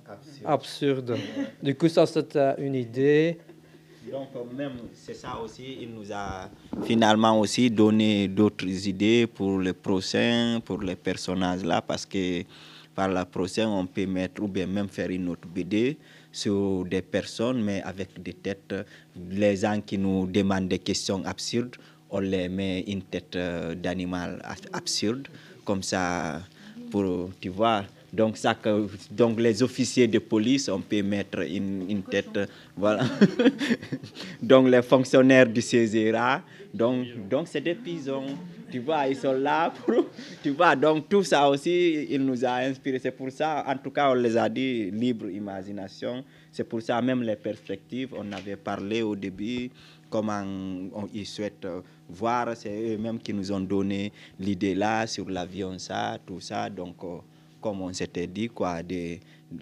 absurde. 0.43 1.17
Du 1.61 1.75
coup, 1.75 1.87
ça, 1.87 2.07
c'était 2.07 2.55
une 2.57 2.73
idée. 2.73 3.37
Donc 4.11 4.29
même, 4.57 4.71
c'est 4.95 5.13
ça 5.13 5.37
aussi, 5.43 5.77
il 5.81 5.93
nous 5.93 6.11
a 6.11 6.49
finalement 6.81 7.39
aussi 7.39 7.69
donné 7.69 8.27
d'autres 8.27 8.65
idées 8.87 9.27
pour 9.27 9.59
le 9.59 9.71
prochain, 9.71 10.59
pour 10.65 10.81
les 10.81 10.95
personnages 10.95 11.63
là, 11.63 11.79
parce 11.79 12.07
que 12.07 12.41
par 12.99 13.07
la 13.07 13.23
prochaine, 13.23 13.69
on 13.69 13.85
peut 13.85 14.05
mettre 14.05 14.43
ou 14.43 14.49
bien 14.49 14.67
même 14.67 14.89
faire 14.89 15.09
une 15.09 15.29
autre 15.29 15.47
BD 15.47 15.97
sur 16.33 16.83
des 16.83 17.01
personnes, 17.01 17.61
mais 17.63 17.81
avec 17.83 18.21
des 18.21 18.33
têtes. 18.33 18.75
Les 19.31 19.55
gens 19.55 19.79
qui 19.79 19.97
nous 19.97 20.27
demandent 20.27 20.67
des 20.67 20.79
questions 20.79 21.23
absurdes, 21.25 21.77
on 22.09 22.19
les 22.19 22.49
met 22.49 22.81
une 22.81 23.03
tête 23.03 23.37
euh, 23.37 23.73
d'animal 23.73 24.41
absurde, 24.73 25.29
comme 25.63 25.81
ça, 25.81 26.41
pour, 26.91 27.29
tu 27.39 27.47
vois, 27.47 27.85
donc, 28.11 28.35
ça, 28.35 28.53
donc 29.11 29.39
les 29.39 29.63
officiers 29.63 30.09
de 30.09 30.19
police, 30.19 30.67
on 30.67 30.81
peut 30.81 31.01
mettre 31.01 31.39
une, 31.39 32.03
tête, 32.03 32.37
voilà. 32.75 33.05
donc 34.41 34.67
les 34.67 34.81
fonctionnaires 34.81 35.47
du 35.47 35.61
CESERA, 35.61 36.41
donc 36.73 37.07
donc 37.29 37.47
c'est 37.47 37.61
des 37.61 37.75
pigeons, 37.75 38.25
tu 38.71 38.79
vois, 38.79 39.07
ils 39.07 39.15
sont 39.15 39.33
là 39.33 39.71
pour, 39.71 40.05
tu 40.43 40.51
vois, 40.51 40.75
donc 40.75 41.09
tout 41.09 41.23
ça 41.23 41.49
aussi, 41.49 42.07
il 42.09 42.23
nous 42.25 42.45
a 42.45 42.55
inspiré. 42.57 42.99
C'est 42.99 43.11
pour 43.11 43.31
ça, 43.31 43.63
en 43.67 43.77
tout 43.77 43.91
cas, 43.91 44.11
on 44.11 44.15
les 44.15 44.37
a 44.37 44.47
dit 44.49 44.91
libre 44.91 45.29
imagination. 45.29 46.23
C'est 46.51 46.63
pour 46.63 46.81
ça 46.81 47.01
même 47.01 47.23
les 47.23 47.35
perspectives, 47.35 48.13
on 48.17 48.31
avait 48.31 48.55
parlé 48.57 49.01
au 49.01 49.15
début 49.15 49.69
comment 50.09 50.43
ils 51.13 51.25
souhaitent 51.25 51.67
voir, 52.09 52.57
c'est 52.57 52.95
eux-mêmes 52.95 53.19
qui 53.19 53.31
nous 53.31 53.51
ont 53.51 53.59
donné 53.59 54.11
l'idée 54.39 54.73
là 54.73 55.05
sur 55.05 55.29
l'avion, 55.29 55.77
ça, 55.77 56.17
tout 56.25 56.39
ça, 56.39 56.69
donc. 56.69 56.95
Euh, 57.03 57.19
comme 57.61 57.81
on 57.81 57.93
s'était 57.93 58.27
dit, 58.27 58.47
quoi, 58.47 58.81
de, 58.83 59.17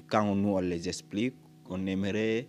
quand 0.07 0.35
nous 0.35 0.49
on 0.49 0.59
les 0.59 0.87
explique, 0.87 1.33
on 1.69 1.85
aimerait 1.85 2.47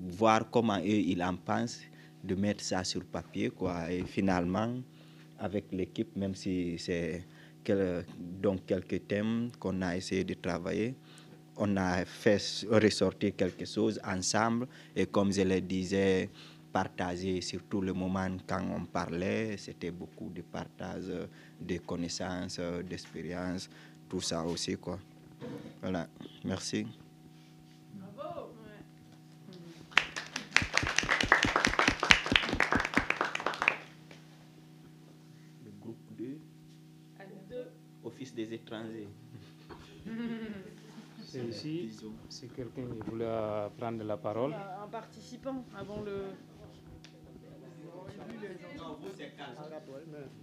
voir 0.00 0.48
comment 0.50 0.78
eux 0.78 0.84
ils 0.86 1.22
en 1.22 1.36
pensent, 1.36 1.80
de 2.24 2.34
mettre 2.34 2.64
ça 2.64 2.82
sur 2.84 3.04
papier, 3.04 3.50
quoi. 3.50 3.92
Et 3.92 4.02
finalement, 4.04 4.74
avec 5.38 5.66
l'équipe, 5.72 6.16
même 6.16 6.34
si 6.34 6.78
c'est 6.78 7.24
donc 8.18 8.66
quelques 8.66 9.06
thèmes 9.06 9.50
qu'on 9.58 9.80
a 9.82 9.96
essayé 9.96 10.24
de 10.24 10.34
travailler, 10.34 10.94
on 11.56 11.76
a 11.76 12.04
fait 12.04 12.66
ressortir 12.68 13.36
quelque 13.36 13.64
chose 13.64 14.00
ensemble. 14.04 14.66
Et 14.96 15.06
comme 15.06 15.32
je 15.32 15.42
le 15.42 15.60
disais, 15.60 16.28
partager 16.72 17.40
surtout 17.40 17.80
le 17.80 17.92
moment 17.92 18.36
quand 18.46 18.64
on 18.76 18.84
parlait, 18.84 19.56
c'était 19.56 19.92
beaucoup 19.92 20.30
de 20.30 20.42
partage 20.42 21.04
de 21.60 21.78
connaissances, 21.78 22.60
d'expériences 22.88 23.70
tout 24.08 24.20
ça 24.20 24.44
aussi, 24.44 24.76
quoi. 24.76 24.98
Voilà, 25.80 26.08
merci. 26.44 26.86
Des 38.64 38.70
étrangers. 38.70 39.08
C'est 41.26 41.44
ici, 41.44 41.90
si 42.28 42.46
quelqu'un 42.48 42.82
voulait 43.08 43.26
prendre 43.76 44.04
la 44.04 44.16
parole. 44.16 44.52
Un 44.54 44.86
participant 44.88 45.64
avant 45.76 46.00
le... 46.02 46.26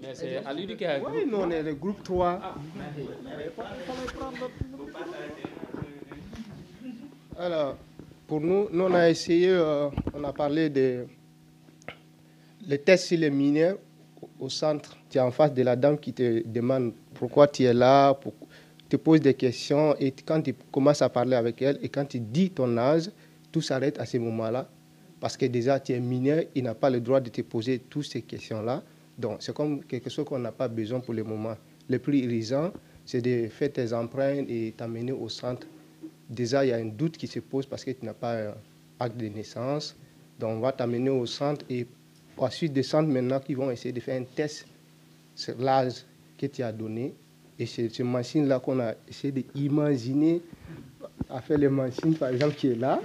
Mais 0.01 0.13
c'est 0.13 0.37
à 0.37 0.53
lui 0.53 0.75
qui 0.75 0.83
a 0.85 0.99
Oui, 1.01 1.25
nous, 1.25 1.37
on 1.37 1.49
est 1.49 1.63
le 1.63 1.75
groupe 1.75 2.03
3. 2.03 2.39
Ah. 2.43 2.55
Alors, 7.39 7.77
pour 8.27 8.41
nous, 8.41 8.67
nous, 8.71 8.83
on 8.83 8.93
a 8.93 9.09
essayé, 9.09 9.49
euh, 9.49 9.89
on 10.13 10.23
a 10.25 10.33
parlé 10.33 10.69
de 10.69 11.05
les 12.67 12.79
tests 12.79 13.05
sur 13.07 13.17
les 13.19 13.29
mineurs 13.29 13.77
au 14.41 14.50
centre. 14.50 14.98
Tu 15.10 15.17
es 15.17 15.21
en 15.21 15.31
face 15.31 15.53
de 15.53 15.62
la 15.62 15.75
dame 15.75 15.98
qui 15.98 16.12
te 16.12 16.45
demande 16.45 16.93
pourquoi 17.13 17.48
tu 17.48 17.63
es 17.63 17.74
là, 17.74 18.13
pour, 18.15 18.33
te 18.89 18.98
pose 18.98 19.21
des 19.21 19.36
questions 19.36 19.95
et 20.00 20.12
quand 20.12 20.41
tu 20.41 20.53
commences 20.71 21.01
à 21.01 21.07
parler 21.07 21.36
avec 21.36 21.62
elle 21.62 21.79
et 21.81 21.88
quand 21.88 22.05
tu 22.05 22.19
dis 22.19 22.50
ton 22.50 22.75
âge, 22.77 23.10
tout 23.51 23.62
s'arrête 23.62 23.98
à 24.00 24.05
ce 24.05 24.17
moment-là 24.17 24.67
parce 25.21 25.38
que 25.38 25.45
déjà 25.45 25.79
tu 25.79 25.93
es 25.93 26.00
mineur, 26.00 26.43
il 26.55 26.63
n'a 26.63 26.74
pas 26.74 26.89
le 26.89 27.00
droit 27.00 27.21
de 27.21 27.29
te 27.29 27.41
poser 27.41 27.79
toutes 27.79 28.05
ces 28.05 28.21
questions-là. 28.21 28.83
Donc 29.17 29.38
c'est 29.39 29.53
comme 29.53 29.83
quelque 29.83 30.10
chose 30.10 30.25
qu'on 30.25 30.39
n'a 30.39 30.51
pas 30.51 30.67
besoin 30.67 31.00
pour 31.00 31.13
le 31.13 31.24
moment. 31.24 31.55
Le 31.88 32.00
plus 32.00 32.19
urgent, 32.19 32.71
c'est 33.05 33.21
de 33.21 33.48
faire 33.48 33.71
tes 33.71 33.93
empreintes 33.93 34.50
et 34.50 34.74
t'amener 34.75 35.12
au 35.12 35.29
centre. 35.29 35.67
Déjà, 36.29 36.65
il 36.65 36.69
y 36.69 36.71
a 36.74 36.77
un 36.77 36.86
doute 36.86 37.17
qui 37.17 37.27
se 37.27 37.39
pose 37.39 37.65
parce 37.65 37.83
que 37.83 37.91
tu 37.91 38.05
n'as 38.05 38.13
pas 38.13 38.50
un 38.50 38.53
acte 39.00 39.17
de 39.17 39.27
naissance. 39.27 39.95
Donc 40.39 40.57
on 40.57 40.60
va 40.60 40.71
t'amener 40.71 41.10
au 41.10 41.25
centre 41.25 41.63
et 41.69 41.86
ensuite 42.41 42.74
des 42.74 42.83
centres 42.83 43.10
maintenant 43.10 43.39
qui 43.39 43.53
vont 43.53 43.71
essayer 43.71 43.91
de 43.91 44.00
faire 44.00 44.19
un 44.19 44.24
test 44.24 44.65
sur 45.36 45.57
l'âge 45.60 46.05
que 46.38 46.45
tu 46.48 46.63
as 46.63 46.71
donné. 46.71 47.13
Et 47.60 47.65
c'est 47.65 47.89
cette 47.89 48.05
machine-là 48.05 48.60
qu'on 48.60 48.79
a 48.79 48.93
essayé 49.07 49.31
d'imaginer 49.53 50.41
à 51.29 51.41
faire 51.41 51.57
les 51.57 51.69
machines, 51.69 52.15
par 52.15 52.29
exemple, 52.29 52.55
qui 52.55 52.67
est 52.69 52.75
là 52.75 53.00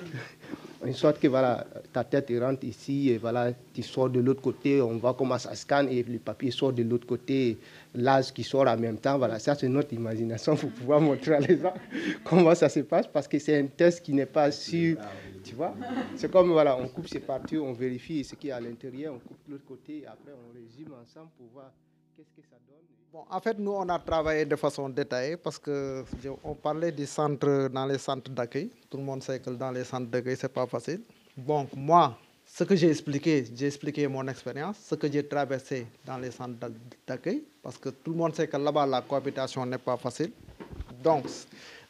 une 0.85 0.93
sorte 0.93 1.19
que 1.19 1.29
voilà, 1.29 1.67
ta 1.93 2.05
tête 2.05 2.31
rentre 2.39 2.65
ici 2.65 3.11
et 3.11 3.19
voilà, 3.19 3.53
tu 3.73 3.83
sors 3.83 4.11
de 4.11 4.21
l'autre 4.21 4.43
côté, 4.43 4.81
on 4.83 4.97
voit 4.99 5.15
comment 5.15 5.39
ça 5.39 5.55
scanne 5.55 5.89
et 5.89 6.03
le 6.03 6.19
papier 6.19 6.51
sort 6.51 6.73
de 6.73 6.83
l'autre 6.83 7.07
côté, 7.07 7.57
l'âge 7.95 8.33
qui 8.33 8.43
sort 8.43 8.67
en 8.69 8.77
même 8.77 8.99
temps. 8.99 9.17
Voilà, 9.19 9.39
ça 9.39 9.55
c'est 9.55 9.69
notre 9.69 9.93
imagination 9.95 10.55
pour 10.57 10.71
pouvoir 10.71 11.01
montrer 11.01 11.35
à 11.35 11.41
les 11.41 11.59
gens 11.59 11.75
comment 12.25 12.55
ça 12.55 12.69
se 12.69 12.81
passe 12.81 13.07
parce 13.07 13.27
que 13.27 13.39
c'est 13.39 13.59
un 13.59 13.67
test 13.67 14.03
qui 14.03 14.13
n'est 14.13 14.27
pas 14.27 14.51
sûr. 14.51 14.99
Tu 15.45 15.55
vois 15.55 15.75
C'est 16.17 16.31
comme 16.31 16.51
voilà, 16.51 16.77
on 16.77 16.89
coupe 16.89 17.09
ces 17.09 17.21
parties, 17.21 17.57
on 17.57 17.73
vérifie 17.73 18.25
ce 18.25 18.35
qui 18.35 18.49
est 18.49 18.53
à 18.53 18.61
l'intérieur, 18.61 19.15
on 19.15 19.19
coupe 19.19 19.39
l'autre 19.49 19.65
côté 19.67 19.99
et 20.03 20.07
après 20.07 20.33
on 20.33 20.53
résume 20.53 20.93
ensemble 21.03 21.31
pour 21.37 21.47
voir 21.55 21.71
qu'est-ce 22.17 22.33
que 22.35 22.43
ça 22.49 22.57
donne. 22.69 22.96
Bon, 23.13 23.25
en 23.31 23.41
fait, 23.41 23.59
nous, 23.59 23.73
on 23.73 23.89
a 23.89 23.99
travaillé 23.99 24.45
de 24.45 24.57
façon 24.57 24.89
détaillée 24.89 25.37
parce 25.37 25.59
que 25.59 26.05
on 26.45 26.55
parlait 26.55 26.93
des 26.93 27.07
centres 27.07 27.69
dans 27.69 27.87
les 27.87 27.99
centres 27.99 28.31
d'accueil. 28.31 28.71
Tout 28.91 28.97
le 28.99 29.05
monde 29.05 29.23
sait 29.23 29.39
que 29.39 29.51
dans 29.51 29.71
les 29.71 29.85
centres 29.85 30.07
d'accueil, 30.11 30.37
ce 30.37 30.43
n'est 30.47 30.53
pas 30.53 30.67
facile. 30.67 31.01
Donc, 31.37 31.69
moi, 31.75 32.17
ce 32.45 32.65
que 32.65 32.75
j'ai 32.75 32.91
expliqué, 32.91 33.45
j'ai 33.55 33.67
expliqué 33.67 34.07
mon 34.09 34.27
expérience, 34.29 34.77
ce 34.89 34.95
que 34.97 35.11
j'ai 35.11 35.27
traversé 35.27 35.87
dans 36.05 36.19
les 36.19 36.31
centres 36.31 36.55
d'accueil, 37.07 37.45
parce 37.63 37.79
que 37.79 37.91
tout 37.91 38.11
le 38.11 38.17
monde 38.17 38.35
sait 38.35 38.49
que 38.49 38.57
là-bas, 38.57 38.87
la 38.87 39.03
cohabitation 39.03 39.65
n'est 39.67 39.79
pas 39.79 39.97
facile. 39.97 40.33
Donc, 41.03 41.27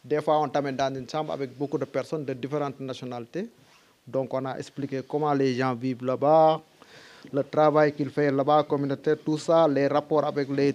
des 0.05 0.21
fois, 0.21 0.41
on 0.41 0.49
t'amène 0.49 0.77
dans 0.77 0.95
une 0.95 1.09
chambre 1.09 1.33
avec 1.33 1.57
beaucoup 1.57 1.79
de 1.79 1.85
personnes 1.87 2.25
de 2.25 2.35
différentes 2.35 2.79
nationalités. 2.81 3.49
Donc, 4.07 4.33
on 4.35 4.45
a 4.45 4.57
expliqué 4.59 5.03
comment 5.09 5.33
les 5.33 5.55
gens 5.55 5.75
vivent 5.75 6.05
là-bas, 6.05 6.61
le 7.33 7.43
travail 7.43 7.93
qu'ils 7.93 8.11
font 8.11 8.31
là-bas, 8.31 8.65
communautaire, 8.65 9.17
tout 9.25 9.39
ça, 9.39 9.67
les 9.67 9.89
rapports 9.89 10.25
avec 10.25 10.49
les 10.49 10.75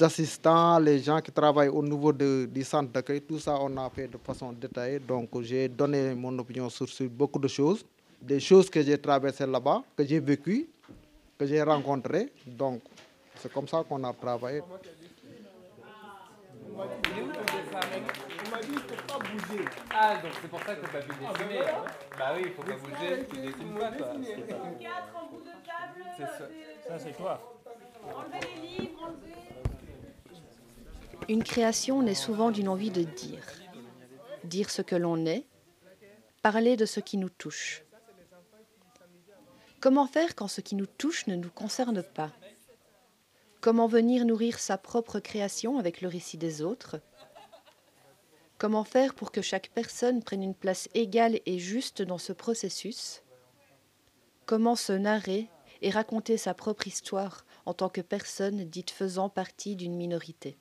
assistants, 0.00 0.78
les 0.78 0.98
gens 0.98 1.20
qui 1.20 1.30
travaillent 1.32 1.68
au 1.68 1.82
niveau 1.82 2.12
de, 2.12 2.48
du 2.50 2.64
centre 2.64 2.90
d'accueil, 2.92 3.20
tout 3.22 3.38
ça, 3.38 3.56
on 3.60 3.76
a 3.76 3.88
fait 3.90 4.08
de 4.08 4.18
façon 4.18 4.52
détaillée. 4.52 4.98
Donc, 4.98 5.28
j'ai 5.42 5.68
donné 5.68 6.14
mon 6.14 6.36
opinion 6.38 6.68
sur, 6.68 6.86
beaucoup 7.08 7.38
de 7.38 7.48
choses, 7.48 7.84
des 8.20 8.40
choses 8.40 8.68
que 8.68 8.82
j'ai 8.82 8.98
traversées 8.98 9.46
là-bas, 9.46 9.82
que 9.96 10.04
j'ai 10.04 10.20
vécues, 10.20 10.68
que 11.38 11.46
j'ai 11.46 11.62
rencontrées. 11.62 12.32
Donc, 12.46 12.82
c'est 13.36 13.52
comme 13.52 13.68
ça 13.68 13.84
qu'on 13.88 14.02
a 14.04 14.12
travaillé. 14.12 14.62
Il 16.68 16.76
m'a 18.50 18.60
dit 18.60 18.66
qu'il 18.66 18.74
ne 18.74 18.80
faut 18.80 19.06
pas 19.06 19.18
bouger. 19.18 19.64
Ah, 19.94 20.16
donc 20.22 20.32
c'est 20.42 20.48
pour 20.48 20.60
ça 20.60 20.74
que 20.74 20.86
tu 20.86 20.96
as 20.96 21.00
pu 21.00 21.08
dessiner. 21.08 21.60
Ah, 21.66 21.84
bah, 21.84 21.92
bah 22.18 22.24
oui, 22.34 22.42
il 22.44 22.48
ne 22.48 22.52
faut 22.52 22.62
pas 22.62 22.76
bouger, 22.76 23.26
tu 23.30 23.36
dessines 23.36 23.74
pas. 23.78 23.92
Quoi. 23.92 24.14
De 24.14 24.24
table. 25.66 26.28
Ça, 26.88 26.98
c'est 26.98 27.16
toi. 27.16 27.40
Enlevez 28.04 28.40
les 28.54 28.68
livres, 28.68 29.00
enlevez. 29.02 29.45
Une 31.28 31.42
création 31.42 32.02
naît 32.02 32.14
souvent 32.14 32.50
d'une 32.50 32.68
envie 32.68 32.90
de 32.90 33.02
dire. 33.02 33.44
Dire 34.44 34.70
ce 34.70 34.82
que 34.82 34.94
l'on 34.94 35.26
est, 35.26 35.46
parler 36.42 36.76
de 36.76 36.86
ce 36.86 37.00
qui 37.00 37.16
nous 37.16 37.30
touche. 37.30 37.82
Comment 39.80 40.06
faire 40.06 40.34
quand 40.34 40.48
ce 40.48 40.60
qui 40.60 40.74
nous 40.74 40.86
touche 40.86 41.26
ne 41.26 41.36
nous 41.36 41.50
concerne 41.50 42.02
pas? 42.02 42.32
Comment 43.60 43.88
venir 43.88 44.24
nourrir 44.24 44.58
sa 44.58 44.78
propre 44.78 45.18
création 45.18 45.78
avec 45.78 46.00
le 46.00 46.08
récit 46.08 46.38
des 46.38 46.62
autres? 46.62 47.00
Comment 48.58 48.84
faire 48.84 49.14
pour 49.14 49.32
que 49.32 49.42
chaque 49.42 49.70
personne 49.74 50.22
prenne 50.22 50.42
une 50.42 50.54
place 50.54 50.88
égale 50.94 51.40
et 51.44 51.58
juste 51.58 52.00
dans 52.00 52.18
ce 52.18 52.32
processus? 52.32 53.22
Comment 54.46 54.76
se 54.76 54.92
narrer 54.92 55.50
et 55.82 55.90
raconter 55.90 56.36
sa 56.36 56.54
propre 56.54 56.86
histoire 56.86 57.44
en 57.66 57.74
tant 57.74 57.88
que 57.88 58.00
personne 58.00 58.64
dite 58.64 58.92
faisant 58.92 59.28
partie 59.28 59.74
d'une 59.74 59.96
minorité? 59.96 60.56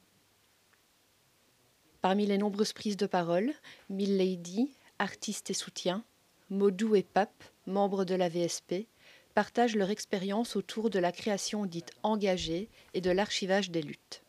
Parmi 2.06 2.28
les 2.28 2.38
nombreuses 2.38 2.72
prises 2.74 2.98
de 2.98 3.08
parole, 3.08 3.52
Mill 3.90 4.18
Lady, 4.18 4.70
artiste 5.00 5.50
et 5.50 5.56
soutien, 5.56 6.04
Modou 6.52 6.94
et 6.94 7.02
Pape, 7.02 7.44
membres 7.66 8.06
de 8.06 8.14
la 8.14 8.30
VSP, 8.30 8.86
partagent 9.34 9.76
leur 9.76 9.90
expérience 9.90 10.56
autour 10.56 10.92
de 10.92 11.00
la 11.00 11.12
création 11.12 11.66
dite 11.66 11.90
engagée 12.04 12.70
et 12.94 13.02
de 13.02 13.10
l'archivage 13.10 13.72
des 13.72 13.82
luttes. 13.82 14.22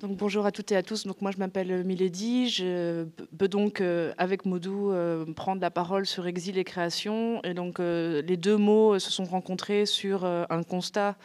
Donc, 0.00 0.16
bonjour 0.16 0.44
à 0.44 0.50
toutes 0.50 0.72
et 0.72 0.76
à 0.76 0.82
tous. 0.82 1.06
Moi, 1.06 1.30
je 1.30 1.38
m'appelle 1.38 1.84
Milady. 1.84 2.48
Je 2.48 3.04
peux 3.38 3.46
donc, 3.46 3.80
euh, 3.80 4.12
avec 4.18 4.44
Modou, 4.44 4.90
euh, 4.90 5.24
prendre 5.34 5.60
la 5.60 5.70
parole 5.70 6.04
sur 6.04 6.26
exil 6.26 6.58
et 6.58 6.64
création. 6.64 7.40
Et 7.44 7.54
donc, 7.54 7.78
euh, 7.78 8.22
les 8.22 8.36
deux 8.36 8.56
mots 8.56 8.98
se 8.98 9.12
sont 9.12 9.22
rencontrés 9.22 9.86
sur 9.86 10.24
un 10.24 10.62
constat 10.64 11.16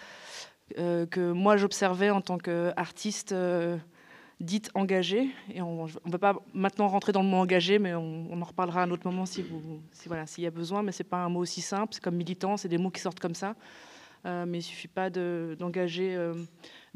que 0.76 1.32
moi, 1.32 1.58
j'observais 1.58 2.12
en 2.12 2.22
tant 2.22 2.38
qu'artiste 2.38 3.34
dite 4.39 4.70
engagée. 4.74 5.29
Et 5.53 5.62
on 5.62 5.86
ne 5.86 6.12
va 6.12 6.17
pas 6.17 6.36
maintenant 6.53 6.88
rentrer 6.88 7.12
dans 7.12 7.24
le 7.24 7.27
mot 7.27 7.38
engagé, 7.38 7.79
mais 7.79 7.94
on, 7.96 8.41
en 8.41 8.46
reparlera 8.46 8.82
à 8.82 8.86
un 8.86 8.91
autre 8.91 9.08
moment 9.08 9.25
si 9.25 9.41
vous, 9.41 9.82
si, 9.91 10.08
voilà, 10.08 10.25
s'il 10.25 10.44
y 10.44 10.48
a 10.48 10.51
besoin. 10.51 10.84
Mais 10.84 10.91
ce 10.91 11.03
n'est 11.03 11.10
pas 11.10 11.17
un 11.17 11.29
mot 11.29 11.39
aussi 11.39 11.62
simple. 11.62 11.94
C'est 11.94 12.03
comme 12.03 12.15
militant, 12.15 12.58
c'est 12.58 12.70
des 12.70 12.77
mots 12.77 12.91
qui 12.91 13.01
sortent 13.01 13.20
comme 13.20 13.36
ça. 13.36 13.56
mais 14.25 14.46
il 14.46 14.58
ne 14.58 14.62
suffit 14.62 14.88
pas 14.88 15.10
d'engager 15.10 16.17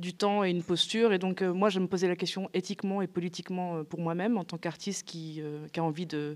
du 0.02 0.14
temps 0.14 0.44
et 0.44 0.50
une 0.50 0.64
posture. 0.64 1.14
Et 1.14 1.20
donc, 1.20 1.42
euh, 1.42 1.54
moi, 1.54 1.70
je 1.70 1.80
me 1.80 1.88
posais 1.88 2.10
la 2.10 2.18
question 2.18 2.50
éthiquement 2.54 3.02
et 3.02 3.08
politiquement 3.08 3.78
euh, 3.78 3.84
pour 3.84 4.02
moi-même, 4.02 4.38
en 4.38 4.44
tant 4.44 4.58
qu'artiste 4.58 5.08
qui, 5.08 5.42
euh, 5.42 5.68
a 5.78 5.82
envie 5.82 6.06
de, 6.06 6.36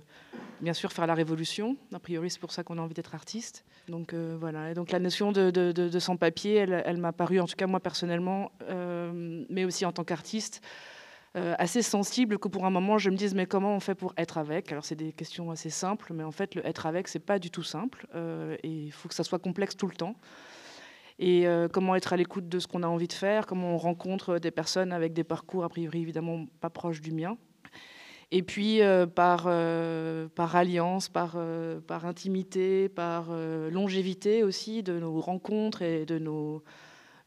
bien 0.61 0.73
sûr, 0.73 0.93
faire 0.93 1.07
la 1.07 1.15
révolution. 1.15 1.75
A 1.93 1.99
priori, 1.99 2.29
c'est 2.29 2.39
pour 2.39 2.51
ça 2.51 2.63
qu'on 2.63 2.77
a 2.77 2.81
envie 2.81 2.93
d'être 2.93 3.15
artiste. 3.15 3.65
Donc, 3.89 4.13
voilà. 4.13 4.71
Et 4.71 4.73
donc, 4.73 4.91
la 4.91 4.99
notion 4.99 5.31
de, 5.31 5.99
sans-papier, 5.99 6.55
elle, 6.55 6.83
elle 6.85 6.97
m'a 6.97 7.11
paru, 7.11 7.39
en 7.39 7.45
tout 7.45 7.55
cas, 7.55 7.67
moi, 7.67 7.79
personnellement, 7.79 8.51
mais 9.49 9.65
aussi 9.65 9.85
en 9.85 9.91
tant 9.91 10.03
qu'artiste, 10.03 10.61
assez 11.35 11.81
sensible 11.81 12.39
que 12.39 12.47
pour 12.47 12.65
un 12.65 12.69
moment, 12.69 12.97
je 12.97 13.09
me 13.09 13.17
dise, 13.17 13.35
mais 13.35 13.45
comment 13.45 13.75
on 13.75 13.79
fait 13.79 13.95
pour 13.95 14.13
être 14.17 14.37
avec? 14.37 14.71
Alors, 14.71 14.85
c'est 14.85 14.95
des 14.95 15.11
questions 15.11 15.51
assez 15.51 15.69
simples, 15.69 16.13
mais 16.13 16.23
en 16.23 16.31
fait, 16.31 16.55
le 16.55 16.65
être 16.65 16.85
avec, 16.85 17.07
c'est 17.07 17.19
pas 17.19 17.39
du 17.39 17.51
tout 17.51 17.63
simple. 17.63 18.07
et 18.63 18.69
il 18.69 18.91
faut 18.91 19.09
que 19.09 19.15
ça 19.15 19.23
soit 19.23 19.39
complexe 19.39 19.75
tout 19.75 19.87
le 19.87 19.95
temps 19.95 20.15
et 21.19 21.47
euh, 21.47 21.67
comment 21.67 21.95
être 21.95 22.13
à 22.13 22.17
l'écoute 22.17 22.49
de 22.49 22.59
ce 22.59 22.67
qu'on 22.67 22.83
a 22.83 22.87
envie 22.87 23.07
de 23.07 23.13
faire, 23.13 23.45
comment 23.45 23.75
on 23.75 23.77
rencontre 23.77 24.39
des 24.39 24.51
personnes 24.51 24.91
avec 24.91 25.13
des 25.13 25.23
parcours 25.23 25.63
a 25.63 25.69
priori 25.69 26.01
évidemment 26.01 26.45
pas 26.59 26.69
proches 26.69 27.01
du 27.01 27.11
mien. 27.11 27.37
Et 28.31 28.43
puis 28.43 28.81
euh, 28.81 29.05
par, 29.05 29.45
euh, 29.47 30.27
par 30.27 30.55
alliance, 30.55 31.07
par, 31.07 31.37
par 31.87 32.05
intimité, 32.05 32.89
par 32.89 33.29
longévité 33.71 34.43
aussi 34.43 34.83
de 34.83 34.99
nos 34.99 35.21
rencontres 35.21 35.81
et 35.81 36.05
de 36.05 36.19
nos, 36.19 36.63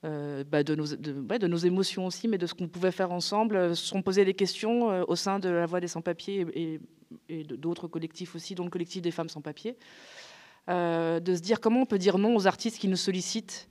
bah, 0.02 0.62
de, 0.62 0.74
nos, 0.74 1.56
émotions 1.56 2.06
aussi, 2.06 2.28
mais 2.28 2.38
de 2.38 2.46
ce 2.46 2.54
qu'on 2.54 2.68
pouvait 2.68 2.92
faire 2.92 3.10
ensemble, 3.10 3.74
se 3.76 3.84
sont 3.84 4.02
posées 4.02 4.24
des 4.24 4.34
questions 4.34 5.04
au 5.08 5.16
sein 5.16 5.38
de 5.38 5.48
la 5.48 5.66
Voix 5.66 5.80
des 5.80 5.88
Sans-Papiers 5.88 6.46
et, 6.54 6.80
et 7.28 7.44
d'autres 7.44 7.88
collectifs 7.88 8.34
aussi, 8.34 8.54
dont 8.54 8.64
le 8.64 8.70
collectif 8.70 9.02
des 9.02 9.10
femmes 9.10 9.28
sans-papiers, 9.28 9.76
de 10.68 11.34
se 11.34 11.40
dire 11.40 11.60
comment 11.60 11.80
on 11.80 11.86
peut 11.86 11.98
dire 11.98 12.18
non 12.18 12.36
aux 12.36 12.46
artistes 12.46 12.78
qui 12.78 12.86
nous 12.86 12.96
sollicitent 12.96 13.68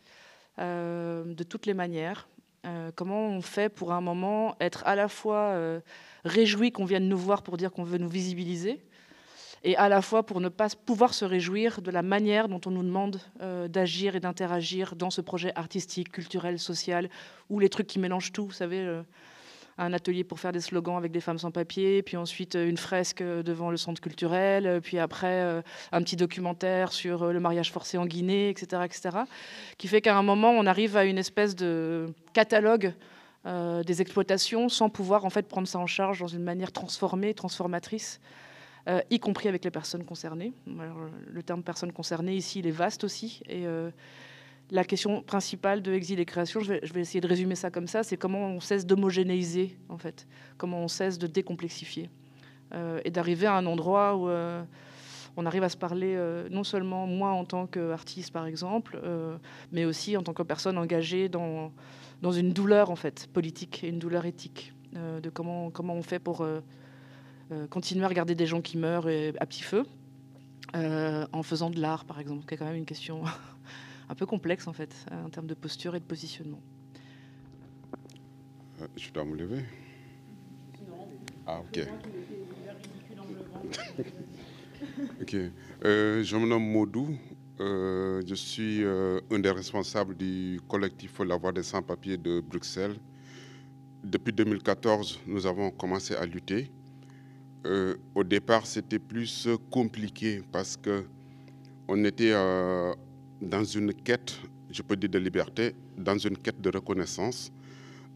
euh, 0.59 1.23
de 1.23 1.43
toutes 1.43 1.67
les 1.67 1.75
manières. 1.75 2.27
Euh, 2.65 2.89
comment 2.95 3.27
on 3.27 3.41
fait 3.41 3.69
pour 3.69 3.93
un 3.93 4.01
moment 4.01 4.55
être 4.59 4.81
à 4.87 4.95
la 4.95 5.07
fois 5.07 5.51
euh, 5.51 5.81
réjoui 6.25 6.71
qu'on 6.71 6.85
vienne 6.85 7.07
nous 7.07 7.17
voir 7.17 7.43
pour 7.43 7.57
dire 7.57 7.71
qu'on 7.71 7.83
veut 7.83 7.99
nous 7.99 8.09
visibiliser, 8.09 8.83
et 9.63 9.75
à 9.77 9.89
la 9.89 10.01
fois 10.01 10.23
pour 10.23 10.41
ne 10.41 10.49
pas 10.49 10.67
pouvoir 10.85 11.13
se 11.13 11.25
réjouir 11.25 11.81
de 11.81 11.91
la 11.91 12.01
manière 12.01 12.47
dont 12.47 12.61
on 12.65 12.71
nous 12.71 12.83
demande 12.83 13.19
d'agir 13.69 14.15
et 14.15 14.19
d'interagir 14.19 14.95
dans 14.95 15.09
ce 15.09 15.21
projet 15.21 15.51
artistique, 15.55 16.11
culturel, 16.11 16.59
social, 16.59 17.09
ou 17.49 17.59
les 17.59 17.69
trucs 17.69 17.87
qui 17.87 17.99
mélangent 17.99 18.31
tout, 18.31 18.45
vous 18.45 18.51
savez, 18.51 19.03
un 19.77 19.93
atelier 19.93 20.23
pour 20.23 20.39
faire 20.39 20.51
des 20.51 20.59
slogans 20.59 20.97
avec 20.97 21.11
des 21.11 21.21
femmes 21.21 21.37
sans 21.37 21.51
papier, 21.51 22.01
puis 22.01 22.17
ensuite 22.17 22.55
euh, 22.55 22.67
une 22.67 22.77
fresque 22.77 23.21
euh, 23.21 23.43
devant 23.43 23.69
le 23.69 23.77
centre 23.77 24.01
culturel, 24.01 24.65
euh, 24.65 24.79
puis 24.79 24.97
après 24.97 25.27
un 25.91 26.01
petit 26.01 26.15
documentaire 26.15 26.91
sur 26.91 27.31
le 27.31 27.39
mariage 27.39 27.71
forcé 27.71 27.97
en 27.97 28.05
Guinée, 28.05 28.49
etc., 28.49 28.81
etc., 28.85 29.09
qui 29.77 29.87
fait 29.87 30.01
qu'à 30.01 30.17
un 30.17 30.23
moment 30.23 30.51
on 30.51 30.65
arrive 30.65 30.97
à 30.97 31.05
une 31.05 31.17
espèce 31.17 31.55
de 31.55 32.07
catalogue 32.33 32.93
des 33.45 34.01
exploitations 34.01 34.67
sans 34.67 34.89
pouvoir 34.89 35.23
en 35.23 35.29
fait 35.29 35.47
prendre 35.47 35.67
ça 35.67 35.79
en 35.79 35.87
charge 35.87 36.19
dans 36.19 36.27
une 36.27 36.43
manière 36.43 36.71
transformée, 36.71 37.33
transformatrice. 37.33 38.19
Y 39.09 39.19
compris 39.19 39.49
avec 39.49 39.65
les 39.65 39.71
personnes 39.71 40.05
concernées. 40.05 40.53
le 40.65 41.43
terme 41.43 41.63
personne 41.63 41.91
concernée 41.91 42.35
ici, 42.35 42.59
il 42.59 42.67
est 42.67 42.71
vaste 42.71 43.03
aussi. 43.03 43.41
Et 43.49 43.65
la 44.69 44.83
question 44.83 45.21
principale 45.21 45.81
de 45.81 45.93
Exil 45.93 46.19
et 46.19 46.25
Création, 46.25 46.59
je 46.59 46.73
vais, 46.73 46.99
essayer 46.99 47.21
de 47.21 47.27
résumer 47.27 47.55
ça 47.55 47.71
comme 47.71 47.87
ça, 47.87 48.03
c'est 48.03 48.17
comment 48.17 48.47
on 48.47 48.59
cesse 48.59 48.85
d'homogénéiser, 48.85 49.77
en 49.89 49.97
fait, 49.97 50.27
comment 50.57 50.81
on 50.81 50.87
cesse 50.87 51.17
de 51.17 51.27
décomplexifier, 51.27 52.09
euh, 52.73 52.99
et 53.05 53.11
d'arriver 53.11 53.47
à 53.47 53.55
un 53.55 53.65
endroit 53.65 54.15
où 54.15 54.27
euh, 54.27 54.61
on 55.37 55.45
arrive 55.45 55.63
à 55.63 55.69
se 55.69 55.77
parler, 55.77 56.15
euh, 56.15 56.49
non 56.49 56.63
seulement 56.63 57.07
moi 57.07 57.29
en 57.29 57.45
tant 57.45 57.65
qu'artiste, 57.65 58.31
par 58.31 58.45
exemple, 58.45 58.99
mais 59.71 59.85
aussi 59.85 60.17
en 60.17 60.23
tant 60.23 60.33
que 60.33 60.43
personne 60.43 60.77
engagée 60.77 61.29
dans, 61.29 61.71
dans 62.21 62.31
une 62.31 62.51
douleur, 62.51 62.89
en 62.91 62.95
fait, 62.95 63.27
politique, 63.31 63.83
et 63.83 63.89
une 63.89 63.99
douleur 63.99 64.25
éthique, 64.25 64.73
de 64.93 65.29
comment, 65.29 65.69
comment 65.69 65.93
on 65.93 66.03
fait 66.03 66.19
pour 66.19 66.45
continuer 67.69 68.05
à 68.05 68.07
regarder 68.07 68.35
des 68.35 68.45
gens 68.45 68.61
qui 68.61 68.77
meurent 68.77 69.07
à 69.07 69.45
petit 69.45 69.63
feu, 69.63 69.85
en 70.73 71.43
faisant 71.43 71.69
de 71.69 71.79
l'art, 71.79 72.05
par 72.05 72.19
exemple, 72.19 72.45
qui 72.45 72.55
est 72.55 72.57
quand 72.57 72.65
même 72.65 72.75
une 72.75 72.85
question 72.85 73.23
un 74.09 74.15
peu 74.15 74.25
complexe 74.25 74.67
en 74.67 74.73
fait, 74.73 74.93
en 75.11 75.29
termes 75.29 75.47
de 75.47 75.53
posture 75.53 75.95
et 75.95 75.99
de 75.99 76.05
positionnement. 76.05 76.61
Euh, 78.81 78.87
je 78.95 79.11
dois 79.11 79.25
me 79.25 79.35
lever 79.35 79.63
Ah 81.47 81.61
ok. 81.61 81.87
ok. 85.21 85.35
Euh, 85.83 86.23
je 86.23 86.37
me 86.37 86.45
nomme 86.47 86.71
Modou. 86.71 87.17
Euh, 87.59 88.21
je 88.27 88.35
suis 88.35 88.83
un 88.85 89.39
des 89.39 89.49
responsables 89.49 90.15
du 90.15 90.59
collectif 90.67 91.19
La 91.25 91.37
Voix 91.37 91.51
des 91.51 91.63
Sans-Papiers 91.63 92.17
de 92.17 92.39
Bruxelles. 92.39 92.97
Depuis 94.03 94.31
2014, 94.31 95.21
nous 95.25 95.47
avons 95.47 95.71
commencé 95.71 96.15
à 96.15 96.25
lutter. 96.25 96.69
Au 98.15 98.23
départ, 98.23 98.65
c'était 98.65 98.99
plus 98.99 99.47
compliqué 99.69 100.41
parce 100.51 100.77
que 100.77 101.03
on 101.87 102.03
était 102.05 102.33
dans 103.41 103.63
une 103.63 103.93
quête, 103.93 104.39
je 104.71 104.81
peux 104.81 104.95
dire 104.95 105.09
de 105.09 105.19
liberté, 105.19 105.75
dans 105.97 106.17
une 106.17 106.37
quête 106.37 106.61
de 106.61 106.69
reconnaissance, 106.69 107.51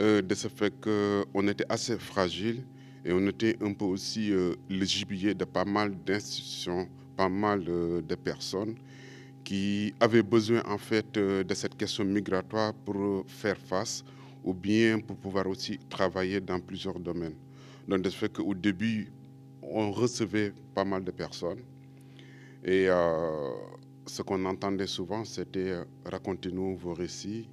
euh, 0.02 0.22
de 0.22 0.34
ce 0.34 0.48
fait 0.48 0.74
qu'on 0.82 1.48
était 1.48 1.66
assez 1.70 1.98
fragile 1.98 2.64
et 3.06 3.12
on 3.14 3.26
était 3.28 3.56
un 3.62 3.74
peu 3.74 3.86
aussi 3.86 4.32
euh, 4.32 4.56
le 4.70 4.86
gibier 4.86 5.34
de 5.34 5.46
pas 5.46 5.66
mal 5.66 5.96
d'institutions, 6.06 6.88
pas 7.16 7.30
mal 7.30 7.64
euh, 7.68 8.02
de 8.02 8.16
personnes 8.16 8.76
qui 9.44 9.94
avaient 10.00 10.24
besoin 10.24 10.64
en 10.66 10.78
fait 10.78 11.14
de 11.16 11.54
cette 11.54 11.76
question 11.76 12.06
migratoire 12.06 12.74
pour 12.74 13.26
faire 13.28 13.58
face 13.58 14.04
ou 14.44 14.54
bien 14.54 15.00
pour 15.00 15.18
pouvoir 15.18 15.48
aussi 15.48 15.80
travailler 15.90 16.40
dans 16.40 16.60
plusieurs 16.60 17.00
domaines. 17.00 17.36
Donc 17.88 18.02
de 18.04 18.10
ce 18.10 18.18
fait 18.18 18.32
qu'au 18.32 18.54
début, 18.54 19.12
on 19.62 19.92
recevait 19.92 20.54
pas 20.74 20.86
mal 20.86 21.04
de 21.04 21.12
personnes. 21.12 21.62
Et 22.64 22.90
ce 24.06 24.22
qu'on 24.22 24.44
entendait 24.46 24.88
souvent, 24.88 25.24
c'était 25.26 25.72
euh, 25.72 25.84
racontez-nous 26.06 26.76
vos 26.76 26.94
récits. 26.94 27.48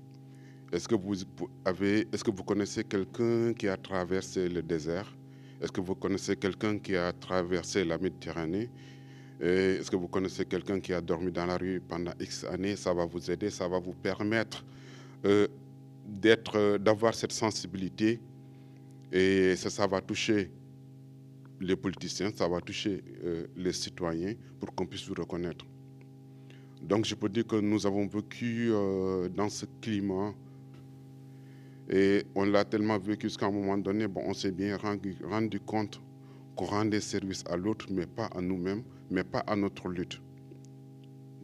Est-ce 0.72 0.88
que 0.88 0.94
vous 0.94 1.16
avez, 1.64 2.06
est-ce 2.12 2.24
que 2.24 2.30
vous 2.30 2.42
connaissez 2.42 2.84
quelqu'un 2.84 3.52
qui 3.54 3.68
a 3.68 3.76
traversé 3.76 4.48
le 4.48 4.62
désert? 4.62 5.16
Est-ce 5.60 5.72
que 5.72 5.80
vous 5.80 5.94
connaissez 5.94 6.36
quelqu'un 6.36 6.78
qui 6.78 6.96
a 6.96 7.12
traversé 7.12 7.84
la 7.84 7.96
Méditerranée? 7.98 8.70
Est-ce 9.40 9.90
que 9.90 9.96
vous 9.96 10.08
connaissez 10.08 10.44
quelqu'un 10.44 10.80
qui 10.80 10.92
a 10.92 11.00
dormi 11.00 11.30
dans 11.30 11.46
la 11.46 11.56
rue 11.56 11.80
pendant 11.80 12.12
X 12.20 12.44
années? 12.44 12.76
Ça 12.76 12.92
va 12.92 13.06
vous 13.06 13.30
aider, 13.30 13.50
ça 13.50 13.68
va 13.68 13.78
vous 13.78 13.94
permettre 13.94 14.64
euh, 15.24 15.46
d'être, 16.04 16.56
euh, 16.56 16.78
d'avoir 16.78 17.14
cette 17.14 17.32
sensibilité. 17.32 18.20
Et 19.12 19.54
ça, 19.56 19.70
ça 19.70 19.86
va 19.86 20.00
toucher 20.00 20.50
les 21.60 21.76
politiciens, 21.76 22.30
ça 22.34 22.48
va 22.48 22.60
toucher 22.60 23.02
les 23.56 23.72
citoyens 23.72 24.34
pour 24.60 24.74
qu'on 24.74 24.86
puisse 24.86 25.06
vous 25.08 25.14
reconnaître. 25.14 25.64
Donc 26.82 27.04
je 27.04 27.14
peux 27.14 27.28
dire 27.28 27.46
que 27.46 27.56
nous 27.56 27.86
avons 27.86 28.06
vécu 28.06 28.68
euh, 28.70 29.28
dans 29.28 29.48
ce 29.48 29.66
climat 29.80 30.32
et 31.90 32.24
on 32.34 32.44
l'a 32.44 32.64
tellement 32.64 32.98
vécu 32.98 33.28
qu'à 33.28 33.46
un 33.46 33.50
moment 33.50 33.78
donné, 33.78 34.06
bon, 34.06 34.22
on 34.26 34.34
s'est 34.34 34.52
bien 34.52 34.76
rendu, 34.76 35.16
rendu 35.24 35.58
compte 35.58 36.00
qu'on 36.54 36.66
rendait 36.66 37.00
service 37.00 37.42
à 37.48 37.56
l'autre, 37.56 37.86
mais 37.90 38.06
pas 38.06 38.26
à 38.26 38.40
nous-mêmes, 38.40 38.82
mais 39.10 39.24
pas 39.24 39.40
à 39.40 39.56
notre 39.56 39.88
lutte. 39.88 40.20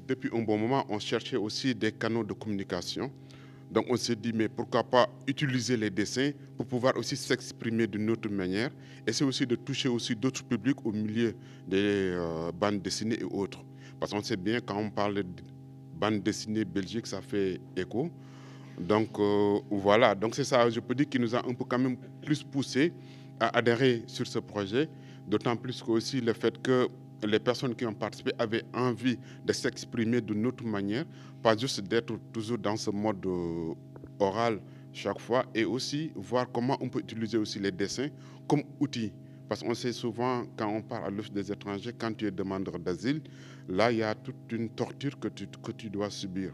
Depuis 0.06 0.30
un 0.34 0.42
bon 0.42 0.58
moment, 0.58 0.84
on 0.90 0.98
cherchait 0.98 1.36
aussi 1.36 1.74
des 1.74 1.92
canaux 1.92 2.24
de 2.24 2.34
communication. 2.34 3.10
Donc 3.70 3.86
on 3.88 3.96
s'est 3.96 4.16
dit, 4.16 4.32
mais 4.32 4.48
pourquoi 4.48 4.84
pas 4.84 5.08
utiliser 5.26 5.76
les 5.76 5.90
dessins 5.90 6.30
pour 6.56 6.66
pouvoir 6.66 6.96
aussi 6.96 7.16
s'exprimer 7.16 7.86
d'une 7.86 8.10
autre 8.10 8.28
manière. 8.28 8.70
Et 9.06 9.12
c'est 9.12 9.24
aussi 9.24 9.46
de 9.46 9.56
toucher 9.56 9.88
aussi 9.88 10.14
d'autres 10.14 10.44
publics 10.44 10.84
au 10.84 10.92
milieu 10.92 11.34
des 11.66 12.12
euh, 12.14 12.52
bandes 12.52 12.80
dessinées 12.82 13.20
et 13.20 13.24
autres. 13.24 13.64
Parce 13.98 14.12
qu'on 14.12 14.22
sait 14.22 14.36
bien, 14.36 14.60
quand 14.60 14.78
on 14.78 14.90
parle 14.90 15.14
de 15.14 15.24
bande 15.94 16.22
dessinée 16.22 16.64
Belgique, 16.64 17.06
ça 17.06 17.20
fait 17.20 17.60
écho. 17.76 18.10
Donc 18.78 19.18
euh, 19.18 19.60
voilà, 19.70 20.14
donc 20.14 20.34
c'est 20.34 20.44
ça, 20.44 20.68
je 20.68 20.80
peux 20.80 20.94
dire 20.94 21.08
qu'il 21.08 21.20
nous 21.20 21.34
a 21.34 21.38
un 21.38 21.54
peu 21.54 21.64
quand 21.64 21.78
même 21.78 21.96
plus 22.22 22.42
poussé 22.42 22.92
à 23.38 23.56
adhérer 23.58 24.02
sur 24.06 24.26
ce 24.26 24.38
projet, 24.38 24.88
d'autant 25.26 25.56
plus 25.56 25.80
que 25.82 25.90
aussi 25.90 26.20
le 26.20 26.32
fait 26.32 26.60
que 26.60 26.88
les 27.26 27.38
personnes 27.38 27.74
qui 27.74 27.86
ont 27.86 27.94
participé 27.94 28.32
avaient 28.38 28.64
envie 28.72 29.18
de 29.44 29.52
s'exprimer 29.52 30.20
d'une 30.20 30.46
autre 30.46 30.64
manière, 30.64 31.04
pas 31.42 31.56
juste 31.56 31.80
d'être 31.82 32.14
toujours 32.32 32.58
dans 32.58 32.76
ce 32.76 32.90
mode 32.90 33.24
euh, 33.26 33.74
oral 34.18 34.60
chaque 34.92 35.20
fois 35.20 35.44
et 35.54 35.64
aussi 35.64 36.12
voir 36.14 36.50
comment 36.52 36.76
on 36.80 36.88
peut 36.88 37.00
utiliser 37.00 37.36
aussi 37.36 37.58
les 37.58 37.72
dessins 37.72 38.08
comme 38.48 38.62
outil. 38.80 39.12
Parce 39.48 39.62
qu'on 39.62 39.74
sait 39.74 39.92
souvent, 39.92 40.44
quand 40.56 40.68
on 40.68 40.82
parle 40.82 41.04
à 41.04 41.10
l'Office 41.10 41.32
des 41.32 41.52
étrangers, 41.52 41.92
quand 41.98 42.16
tu 42.16 42.26
es 42.26 42.30
demandeur 42.30 42.78
d'asile, 42.78 43.20
là, 43.68 43.92
il 43.92 43.98
y 43.98 44.02
a 44.02 44.14
toute 44.14 44.50
une 44.52 44.70
torture 44.70 45.18
que 45.18 45.28
tu, 45.28 45.46
que 45.46 45.72
tu 45.72 45.90
dois 45.90 46.10
subir. 46.10 46.52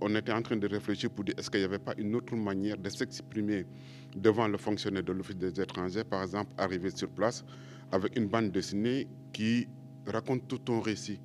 Qu'on 0.00 0.14
était 0.16 0.32
en 0.32 0.42
train 0.42 0.56
de 0.56 0.66
réfléchir 0.66 1.10
pour 1.10 1.24
dire 1.24 1.34
est-ce 1.38 1.48
qu'il 1.48 1.60
n'y 1.60 1.66
avait 1.66 1.78
pas 1.78 1.94
une 1.96 2.16
autre 2.16 2.34
manière 2.34 2.76
de 2.76 2.88
s'exprimer 2.88 3.66
devant 4.16 4.48
le 4.48 4.58
fonctionnaire 4.58 5.04
de 5.04 5.12
l'Office 5.12 5.36
des 5.36 5.60
étrangers, 5.60 6.02
par 6.02 6.22
exemple, 6.22 6.50
arriver 6.58 6.90
sur 6.90 7.08
place 7.08 7.44
avec 7.92 8.16
une 8.16 8.26
bande 8.26 8.50
dessinée 8.50 9.06
qui 9.32 9.68
raconte 10.06 10.48
tout 10.48 10.58
ton 10.58 10.80
récit 10.80 11.20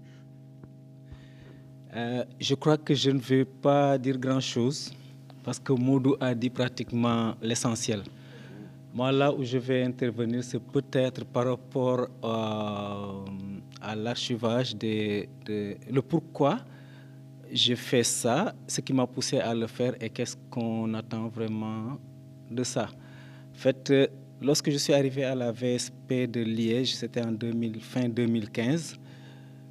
Euh, 1.96 2.26
je 2.40 2.54
crois 2.54 2.78
que 2.78 2.94
je 2.94 3.10
ne 3.10 3.20
vais 3.20 3.46
pas 3.46 3.98
dire 3.98 4.18
grand-chose 4.18 4.94
parce 5.44 5.58
que 5.60 5.72
Moudou 5.72 6.16
a 6.20 6.36
dit 6.36 6.50
pratiquement 6.50 7.34
l'essentiel. 7.42 8.04
Moi, 8.94 9.12
là 9.12 9.32
où 9.34 9.44
je 9.44 9.58
vais 9.58 9.84
intervenir, 9.84 10.44
c'est 10.44 10.60
peut-être 10.60 11.24
par 11.26 11.46
rapport 11.48 12.08
euh, 12.24 13.26
à 13.82 13.96
l'archivage, 13.96 14.76
de, 14.76 15.26
le 15.90 16.02
pourquoi 16.02 16.60
j'ai 17.52 17.78
fait 17.78 18.04
ça, 18.04 18.54
ce 18.68 18.82
qui 18.82 18.92
m'a 18.92 19.08
poussé 19.08 19.40
à 19.40 19.56
le 19.56 19.68
faire 19.68 19.96
et 20.02 20.10
qu'est-ce 20.10 20.36
qu'on 20.50 20.94
attend 20.94 21.30
vraiment 21.30 21.98
de 22.52 22.64
ça. 22.64 22.90
En 23.54 23.58
fait, 23.58 23.90
euh, 23.92 24.08
lorsque 24.42 24.70
je 24.70 24.78
suis 24.78 24.94
arrivé 24.94 25.24
à 25.24 25.36
la 25.36 25.52
VSP 25.52 26.30
de 26.30 26.42
Liège, 26.42 26.96
c'était 26.96 27.22
en 27.22 27.32
2000, 27.32 27.80
fin 27.82 28.08
2015, 28.10 28.96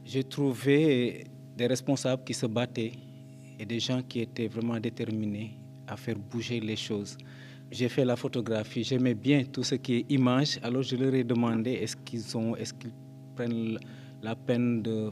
j'ai 0.04 0.24
trouvé 0.24 1.24
des 1.56 1.66
responsables 1.66 2.24
qui 2.24 2.34
se 2.34 2.46
battaient 2.46 2.92
et 3.58 3.64
des 3.64 3.80
gens 3.80 4.02
qui 4.02 4.20
étaient 4.20 4.48
vraiment 4.48 4.78
déterminés 4.78 5.58
à 5.86 5.96
faire 5.96 6.16
bouger 6.16 6.60
les 6.60 6.76
choses. 6.76 7.16
J'ai 7.70 7.88
fait 7.88 8.04
la 8.04 8.16
photographie, 8.16 8.84
j'aimais 8.84 9.14
bien 9.14 9.42
tout 9.44 9.64
ce 9.64 9.74
qui 9.74 9.96
est 9.96 10.10
image, 10.10 10.58
alors 10.62 10.82
je 10.82 10.96
leur 10.96 11.14
ai 11.14 11.24
demandé 11.24 11.72
est-ce 11.72 11.96
qu'ils 11.96 12.36
ont, 12.36 12.54
est-ce 12.54 12.74
qu'ils 12.74 12.92
prennent 13.34 13.78
la 14.22 14.36
peine 14.36 14.82
de 14.82 15.10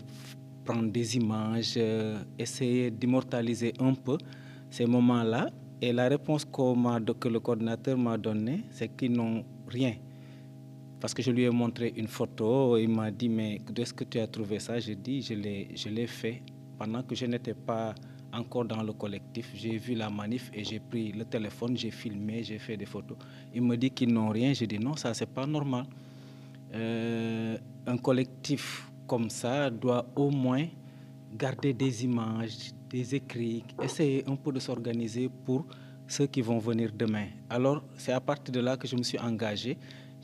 prendre 0.65 0.91
des 0.91 1.17
images, 1.17 1.75
euh, 1.77 2.17
essayer 2.39 2.91
d'immortaliser 2.91 3.75
un 3.79 3.95
peu 3.95 4.17
ces 4.71 4.87
moments-là. 4.87 5.51
Et 5.81 5.93
la 5.93 6.09
réponse 6.09 6.45
que 6.45 7.29
le 7.29 7.41
coordinateur 7.41 7.99
m'a 7.99 8.17
donnée, 8.17 8.65
c'est 8.71 8.89
qu'ils 8.97 9.13
n'ont 9.13 9.45
rien. 9.69 9.95
Parce 11.01 11.13
que 11.13 11.23
je 11.23 11.31
lui 11.31 11.45
ai 11.45 11.51
montré 11.51 11.93
une 11.97 12.09
photo, 12.09 12.79
il 12.79 12.89
m'a 12.89 13.11
dit, 13.11 13.29
mais 13.29 13.61
d'où 13.71 13.83
est-ce 13.83 13.93
que 13.93 14.05
tu 14.05 14.19
as 14.19 14.27
trouvé 14.27 14.59
ça? 14.59 14.79
J'ai 14.79 14.95
dit, 14.95 15.21
je 15.21 15.89
l'ai 15.89 16.07
fait 16.07 16.43
pendant 16.79 17.03
que 17.03 17.15
je 17.15 17.27
n'étais 17.27 17.55
pas 17.55 17.95
encore 18.33 18.65
dans 18.65 18.83
le 18.83 18.93
collectif. 18.93 19.51
J'ai 19.55 19.77
vu 19.77 19.95
la 19.95 20.09
manif 20.09 20.51
et 20.55 20.65
j'ai 20.65 20.81
pris 20.81 21.13
le 21.13 21.25
téléphone, 21.25 21.77
j'ai 21.77 21.91
filmé, 21.91 22.43
j'ai 22.43 22.59
fait 22.59 22.77
des 22.77 22.87
photos. 22.87 23.19
Il 23.55 23.63
me 23.63 23.77
dit 23.77 23.91
qu'ils 23.91 24.13
n'ont 24.13 24.31
rien. 24.31 24.53
J'ai 24.55 24.67
dit, 24.67 24.79
non, 24.79 24.97
ça, 24.97 25.13
c'est 25.13 25.27
pas 25.33 25.47
normal. 25.47 25.85
Euh, 26.73 27.59
un 27.87 27.97
collectif 27.99 28.91
comme 29.07 29.29
ça 29.31 29.71
doit 29.71 30.07
au 30.17 30.31
moins 30.31 30.67
garder 31.35 31.73
des 31.73 32.05
images, 32.05 32.73
des 32.89 33.15
écrits, 33.15 33.65
essayer 33.83 34.25
un 34.29 34.37
peu 34.37 34.53
de 34.53 34.61
s'organiser 34.61 35.29
pour 35.45 35.67
ceux 36.07 36.27
qui 36.27 36.41
vont 36.41 36.59
venir 36.59 36.91
demain. 36.95 37.27
Alors, 37.51 37.83
c'est 37.97 38.13
à 38.13 38.21
partir 38.21 38.53
de 38.53 38.61
là 38.61 38.77
que 38.77 38.87
je 38.87 38.97
me 38.97 39.03
suis 39.03 39.19
engagé. 39.19 39.77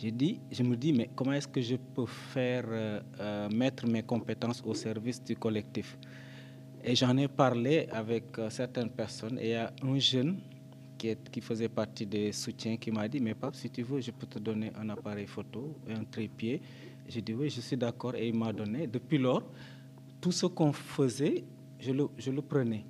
Dit, 0.02 0.40
je 0.50 0.62
me 0.62 0.76
dis, 0.76 0.94
mais 0.94 1.10
comment 1.14 1.32
est-ce 1.34 1.46
que 1.46 1.60
je 1.60 1.76
peux 1.76 2.06
faire 2.06 2.64
euh, 2.68 3.00
euh, 3.20 3.50
mettre 3.50 3.86
mes 3.86 4.02
compétences 4.02 4.62
au 4.64 4.72
service 4.72 5.22
du 5.22 5.36
collectif? 5.36 5.98
Et 6.82 6.94
j'en 6.96 7.14
ai 7.18 7.28
parlé 7.28 7.86
avec 7.92 8.38
euh, 8.38 8.48
certaines 8.48 8.88
personnes 8.88 9.38
il 9.42 9.48
y 9.50 9.54
a 9.54 9.70
un 9.82 9.98
jeune 9.98 10.40
qui, 10.96 11.40
faisait 11.42 11.68
partie 11.68 12.06
des 12.06 12.32
soutiens 12.32 12.78
qui 12.78 12.90
m'a 12.90 13.08
dit, 13.08 13.20
mais 13.20 13.34
Pape, 13.34 13.54
si 13.54 13.68
tu 13.68 13.82
veux, 13.82 14.00
je 14.00 14.10
peux 14.10 14.26
te 14.26 14.38
donner 14.38 14.72
un 14.80 14.88
appareil 14.88 15.26
photo, 15.26 15.76
un 15.88 16.04
trépied. 16.04 16.62
J'ai 17.06 17.20
dit, 17.20 17.34
oui, 17.34 17.50
je 17.50 17.60
suis 17.60 17.76
d'accord 17.76 18.14
et 18.14 18.28
il 18.28 18.34
m'a 18.34 18.54
donné. 18.54 18.86
Depuis 18.86 19.18
lors, 19.18 19.42
tout 20.20 20.32
ce 20.32 20.46
qu'on 20.46 20.72
faisait, 20.72 21.44
je 21.78 21.92
le, 21.92 22.42
prenais. 22.42 22.84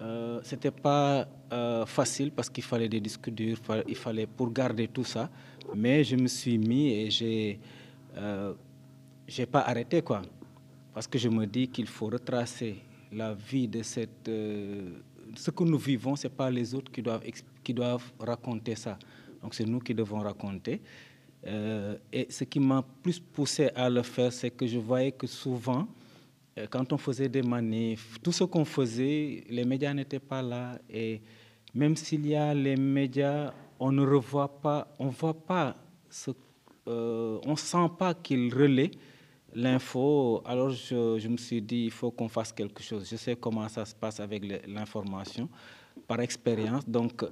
Euh, 0.00 0.40
c'était 0.44 0.70
pas 0.70 1.26
euh, 1.52 1.84
facile 1.86 2.30
parce 2.30 2.48
qu'il 2.48 2.62
fallait 2.62 2.88
des 2.88 3.00
disques 3.00 3.30
durs, 3.30 3.58
il 3.86 3.96
fallait 3.96 4.26
pour 4.26 4.52
garder 4.52 4.88
tout 4.88 5.04
ça. 5.04 5.28
Mais 5.74 6.04
je 6.04 6.16
me 6.16 6.28
suis 6.28 6.56
mis 6.56 6.92
et 6.92 7.10
j'ai, 7.10 7.58
euh, 8.16 8.54
pas 9.50 9.60
arrêté 9.60 10.00
quoi, 10.02 10.22
parce 10.94 11.06
que 11.06 11.18
je 11.18 11.28
me 11.28 11.46
dis 11.46 11.68
qu'il 11.68 11.86
faut 11.86 12.06
retracer 12.06 12.76
la 13.12 13.34
vie 13.34 13.68
de 13.68 13.82
cette, 13.82 14.28
euh, 14.28 15.00
ce 15.34 15.50
que 15.50 15.64
nous 15.64 15.78
vivons. 15.78 16.16
C'est 16.16 16.28
pas 16.34 16.50
les 16.50 16.74
autres 16.74 16.90
qui 16.90 17.02
doivent 17.02 17.22
qui 17.62 17.74
doivent 17.74 18.12
raconter 18.18 18.76
ça. 18.76 18.98
Donc 19.42 19.54
c'est 19.54 19.64
nous 19.64 19.80
qui 19.80 19.94
devons 19.94 20.20
raconter. 20.20 20.80
Euh, 21.46 21.96
et 22.12 22.26
ce 22.30 22.44
qui 22.44 22.60
m'a 22.60 22.84
plus 23.02 23.20
poussé 23.20 23.70
à 23.74 23.88
le 23.88 24.02
faire, 24.02 24.32
c'est 24.32 24.50
que 24.50 24.66
je 24.66 24.78
voyais 24.78 25.12
que 25.12 25.26
souvent, 25.26 25.86
quand 26.70 26.92
on 26.92 26.98
faisait 26.98 27.28
des 27.28 27.42
manifs, 27.42 28.18
tout 28.22 28.32
ce 28.32 28.44
qu'on 28.44 28.64
faisait, 28.64 29.44
les 29.48 29.64
médias 29.64 29.92
n'étaient 29.94 30.18
pas 30.18 30.42
là. 30.42 30.78
Et 30.90 31.20
même 31.74 31.96
s'il 31.96 32.26
y 32.26 32.34
a 32.34 32.54
les 32.54 32.76
médias, 32.76 33.52
on 33.78 33.92
ne 33.92 34.04
revoit 34.04 34.60
pas, 34.60 34.88
on 34.98 35.08
voit 35.08 35.34
pas 35.34 35.76
ce, 36.10 36.30
euh, 36.88 37.38
on 37.44 37.56
sent 37.56 37.90
pas 37.98 38.14
qu'ils 38.14 38.52
relaient 38.52 38.90
l'info. 39.54 40.42
Alors 40.44 40.70
je, 40.70 41.28
me 41.28 41.36
suis 41.36 41.62
dit, 41.62 41.84
il 41.84 41.90
faut 41.90 42.10
qu'on 42.10 42.28
fasse 42.28 42.52
quelque 42.52 42.82
chose. 42.82 43.08
Je 43.08 43.16
sais 43.16 43.36
comment 43.36 43.68
ça 43.68 43.84
se 43.84 43.94
passe 43.94 44.20
avec 44.20 44.42
l'information 44.66 45.48
par 46.06 46.20
expérience. 46.20 46.88
Donc 46.88 47.24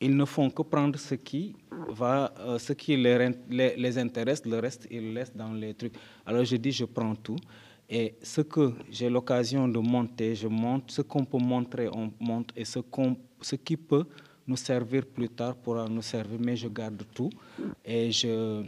ils 0.00 0.16
ne 0.16 0.24
font 0.24 0.48
que 0.48 0.62
prendre 0.62 0.98
ce 0.98 1.14
qui 1.14 1.54
va, 1.90 2.32
euh, 2.38 2.58
ce 2.58 2.72
qui 2.72 2.96
les, 2.96 3.30
les 3.50 3.98
intéresse, 3.98 4.44
le 4.46 4.58
reste 4.58 4.88
ils 4.90 5.08
le 5.08 5.12
laissent 5.12 5.36
dans 5.36 5.52
les 5.52 5.74
trucs. 5.74 5.94
Alors 6.24 6.44
je 6.44 6.56
dis 6.56 6.72
je 6.72 6.86
prends 6.86 7.14
tout 7.14 7.36
et 7.90 8.14
ce 8.22 8.40
que 8.42 8.72
j'ai 8.88 9.10
l'occasion 9.10 9.66
de 9.66 9.80
monter, 9.80 10.36
je 10.36 10.46
monte. 10.46 10.92
Ce 10.92 11.02
qu'on 11.02 11.24
peut 11.24 11.38
montrer, 11.38 11.88
on 11.88 12.12
monte 12.20 12.52
et 12.56 12.64
ce 12.64 13.56
qui 13.56 13.76
peut 13.76 14.04
nous 14.46 14.56
servir 14.56 15.04
plus 15.06 15.28
tard 15.28 15.56
pourra 15.56 15.88
nous 15.88 16.00
servir, 16.02 16.38
mais 16.40 16.54
je 16.56 16.68
garde 16.68 17.02
tout 17.12 17.30
et 17.84 18.12
je, 18.12 18.62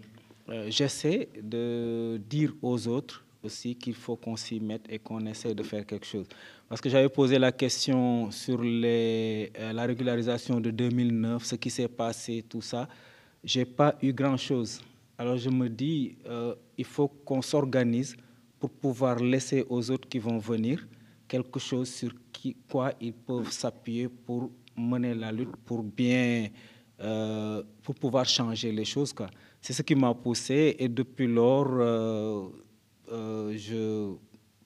euh, 0.48 0.66
j'essaie 0.68 1.28
de 1.40 2.20
dire 2.28 2.52
aux 2.62 2.88
autres 2.88 3.24
aussi 3.44 3.76
qu'il 3.76 3.94
faut 3.94 4.16
qu'on 4.16 4.37
s'y 4.37 4.58
mette 4.58 4.87
et 4.88 4.98
qu'on 4.98 5.24
essaie 5.26 5.54
de 5.54 5.62
faire 5.62 5.87
quelque 5.87 6.06
chose. 6.06 6.26
Parce 6.68 6.80
que 6.80 6.88
j'avais 6.88 7.08
posé 7.08 7.38
la 7.38 7.52
question 7.52 8.30
sur 8.32 8.61
euh, 8.62 9.46
la 9.72 9.85
régularisation 9.85 10.61
de 10.61 10.70
2009, 10.70 11.44
ce 11.44 11.54
qui 11.56 11.70
s'est 11.70 11.88
passé, 11.88 12.44
tout 12.48 12.62
ça. 12.62 12.88
Je 13.44 13.61
n'ai 13.61 13.64
pas 13.66 13.96
eu 14.02 14.12
grand-chose. 14.12 14.80
Alors 15.16 15.37
je 15.37 15.50
me 15.50 15.68
dis, 15.68 16.16
euh, 16.26 16.54
il 16.76 16.85
faut 16.85 17.08
qu'on 17.08 17.42
s'organise 17.42 18.16
pour 18.62 18.70
pouvoir 18.70 19.16
laisser 19.16 19.66
aux 19.68 19.90
autres 19.90 20.09
qui 20.09 20.20
vont 20.20 20.38
venir 20.38 20.87
quelque 21.27 21.59
chose 21.59 21.88
sur 21.92 22.12
qui, 22.33 22.55
quoi 22.70 22.92
ils 23.01 23.12
peuvent 23.12 23.51
s'appuyer 23.51 24.09
pour 24.09 24.53
mener 24.77 25.14
la 25.16 25.33
lutte, 25.33 25.57
pour 25.64 25.83
bien, 25.83 26.46
euh, 27.01 27.64
pour 27.83 27.96
pouvoir 27.96 28.25
changer 28.25 28.70
les 28.70 28.85
choses. 28.85 29.12
C'est 29.61 29.72
ce 29.72 29.83
qui 29.83 29.96
m'a 29.96 30.14
poussé 30.14 30.77
et 30.79 30.88
depuis 30.88 31.27
lors, 31.27 31.66
euh, 31.72 32.51
euh, 33.11 33.53
je 33.57 34.14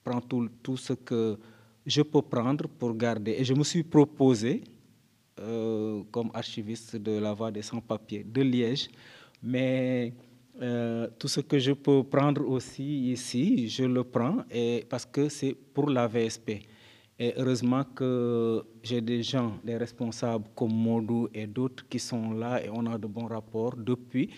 prends 0.03 0.21
tout, 0.21 0.47
tout 0.61 0.77
ce 0.77 0.93
que 0.93 1.39
je 1.83 2.03
peux 2.03 2.21
prendre 2.21 2.67
pour 2.67 2.93
garder. 2.95 3.31
Et 3.39 3.43
je 3.43 3.55
me 3.55 3.63
suis 3.63 3.81
proposé 3.81 4.63
comme 6.11 6.29
archiviste 6.35 6.97
de 6.97 7.13
la 7.19 7.33
Voix 7.33 7.51
des 7.51 7.63
sans-papiers 7.63 8.23
de 8.23 8.41
Liège, 8.41 8.89
mais 9.41 10.13
euh, 10.61 11.07
tout 11.19 11.27
ce 11.27 11.41
que 11.41 11.59
je 11.59 11.73
peux 11.73 12.03
prendre 12.03 12.47
aussi 12.49 13.11
ici, 13.11 13.69
je 13.69 13.83
le 13.83 14.03
prends 14.03 14.43
et 14.49 14.85
parce 14.89 15.05
que 15.05 15.29
c'est 15.29 15.53
pour 15.53 15.89
la 15.89 16.07
VSP. 16.07 16.61
Et 17.19 17.33
heureusement 17.37 17.83
que 17.83 18.63
j'ai 18.83 19.01
des 19.01 19.23
gens, 19.23 19.57
des 19.63 19.77
responsables 19.77 20.45
comme 20.55 20.73
Modou 20.73 21.27
et 21.33 21.47
d'autres 21.47 21.87
qui 21.87 21.99
sont 21.99 22.31
là 22.33 22.63
et 22.63 22.69
on 22.69 22.85
a 22.85 22.97
de 22.97 23.07
bons 23.07 23.27
rapports 23.27 23.75
depuis. 23.75 24.29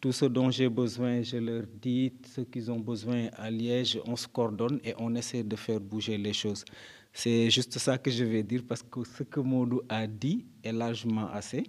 Tout 0.00 0.12
ce 0.12 0.26
dont 0.26 0.50
j'ai 0.50 0.68
besoin, 0.68 1.22
je 1.22 1.38
leur 1.38 1.62
dis, 1.80 2.12
ce 2.26 2.42
qu'ils 2.42 2.70
ont 2.70 2.80
besoin 2.80 3.28
à 3.36 3.50
Liège, 3.50 3.98
on 4.06 4.16
se 4.16 4.28
coordonne 4.28 4.78
et 4.84 4.94
on 4.98 5.14
essaie 5.14 5.42
de 5.42 5.56
faire 5.56 5.80
bouger 5.80 6.18
les 6.18 6.32
choses. 6.32 6.64
C'est 7.12 7.48
juste 7.48 7.78
ça 7.78 7.96
que 7.96 8.10
je 8.10 8.24
vais 8.24 8.42
dire 8.42 8.62
parce 8.68 8.82
que 8.82 9.04
ce 9.04 9.22
que 9.22 9.40
Modou 9.40 9.80
a 9.88 10.06
dit 10.06 10.44
est 10.62 10.72
largement 10.72 11.28
assez. 11.30 11.64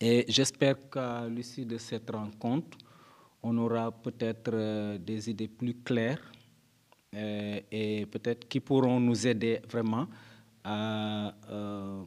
Et 0.00 0.24
j'espère 0.28 0.76
qu'à 0.88 1.28
l'issue 1.28 1.64
de 1.66 1.76
cette 1.76 2.10
rencontre, 2.10 2.78
on 3.42 3.56
aura 3.58 3.90
peut-être 3.92 4.50
euh, 4.52 4.98
des 4.98 5.30
idées 5.30 5.48
plus 5.48 5.74
claires 5.82 6.20
euh, 7.14 7.60
et 7.70 8.06
peut-être 8.06 8.48
qui 8.48 8.60
pourront 8.60 9.00
nous 9.00 9.26
aider 9.26 9.60
vraiment 9.70 10.06
à, 10.64 11.34
euh, 11.50 12.02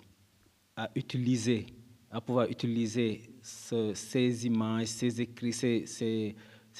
utiliser, 0.96 1.66
à 2.12 2.22
pouvoir 2.22 2.48
utiliser 2.50 3.22
ce- 3.42 3.94
ces 3.94 4.46
images, 4.46 4.88
ces 4.88 5.22
écrits, 5.22 5.54
ces, 5.54 6.36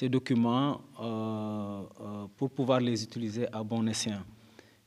documents 0.08 0.80
pour 2.36 2.50
pouvoir 2.50 2.80
les 2.80 3.02
utiliser 3.04 3.46
à 3.52 3.62
bon 3.62 3.86
escient. 3.86 4.22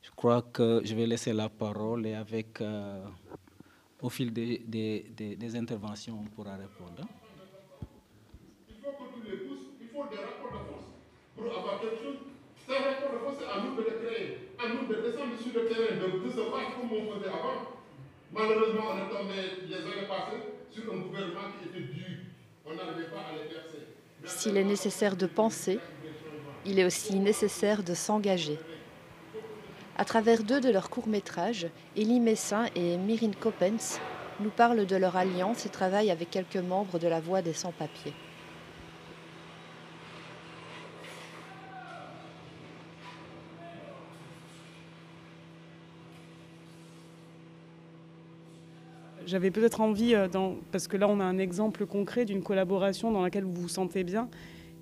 Je 0.02 0.10
crois 0.10 0.42
que 0.42 0.82
je 0.84 0.94
vais 0.94 1.06
laisser 1.06 1.32
la 1.32 1.48
parole 1.48 2.06
et 2.06 2.14
avec 2.14 2.60
au 4.02 4.08
fil 4.10 4.32
des, 4.32 4.58
des 5.18 5.56
interventions, 5.56 6.18
on 6.20 6.24
pourra 6.24 6.56
répondre. 6.56 7.02
hein. 7.02 7.08
Il 8.68 8.76
faut 8.82 8.92
que 8.92 9.14
tu 9.14 9.30
les 9.30 9.36
pousses, 9.38 9.66
il 9.80 9.88
faut 9.88 10.06
des 10.08 10.16
rapports 10.16 10.52
de 10.52 10.64
force 10.68 10.84
pour 11.36 11.46
avoir 11.46 11.80
quelque 11.80 12.02
chose. 12.02 12.18
Ces 12.66 12.74
rapports 12.74 13.12
de 13.12 13.18
force, 13.18 13.36
c'est 13.38 13.46
à 13.46 13.62
nous 13.62 13.76
de 13.76 13.82
les 13.86 13.96
créer, 14.02 14.50
à 14.58 14.68
nous 14.68 14.88
de 14.88 14.94
descendre 15.00 15.36
sur 15.38 15.52
le 15.54 15.68
terrain, 15.68 15.94
de, 15.94 16.24
de 16.24 16.30
se 16.30 16.42
battre 16.50 16.80
comme 16.80 16.90
on 16.92 17.14
faisait 17.14 17.28
avant. 17.28 17.76
Malheureusement, 18.32 18.84
on 18.92 18.98
est 18.98 19.10
tombé 19.12 19.34
les 19.68 19.74
années 19.76 20.08
passées 20.08 20.42
sur 20.70 20.92
un 20.92 20.98
gouvernement 20.98 21.52
qui 21.60 21.68
était 21.68 21.86
dur. 21.92 22.16
On 22.66 22.74
n'arrivait 22.74 23.08
pas 23.08 23.30
à 23.30 23.32
les 23.38 23.48
percer. 23.48 23.86
S'il 24.24 24.56
est 24.56 24.64
nécessaire 24.64 25.16
de 25.16 25.26
penser, 25.26 25.78
il 26.64 26.78
est 26.80 26.84
aussi 26.84 27.16
nécessaire 27.20 27.84
de 27.84 27.94
s'engager. 27.94 28.58
À 29.96 30.04
travers 30.04 30.42
deux 30.42 30.60
de 30.60 30.68
leurs 30.68 30.90
courts-métrages, 30.90 31.68
Elie 31.96 32.20
Messin 32.20 32.66
et 32.74 32.96
Myrine 32.98 33.36
Coppens 33.36 34.00
nous 34.40 34.50
parlent 34.50 34.84
de 34.84 34.96
leur 34.96 35.16
alliance 35.16 35.64
et 35.64 35.68
travaillent 35.70 36.10
avec 36.10 36.30
quelques 36.30 36.56
membres 36.56 36.98
de 36.98 37.08
la 37.08 37.20
Voix 37.20 37.40
des 37.40 37.54
sans-papiers. 37.54 38.12
J'avais 49.26 49.50
peut-être 49.50 49.80
envie, 49.80 50.14
euh, 50.14 50.28
parce 50.70 50.86
que 50.86 50.96
là 50.96 51.08
on 51.08 51.18
a 51.18 51.24
un 51.24 51.38
exemple 51.38 51.84
concret 51.84 52.24
d'une 52.24 52.42
collaboration 52.44 53.10
dans 53.10 53.22
laquelle 53.22 53.42
vous 53.42 53.62
vous 53.62 53.68
sentez 53.68 54.04
bien, 54.04 54.28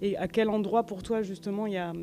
et 0.02 0.18
à 0.18 0.28
quel 0.28 0.50
endroit 0.50 0.84
pour 0.84 1.02
toi 1.02 1.22
justement 1.22 1.66
il 1.66 1.72
y 1.72 1.78
a, 1.78 1.94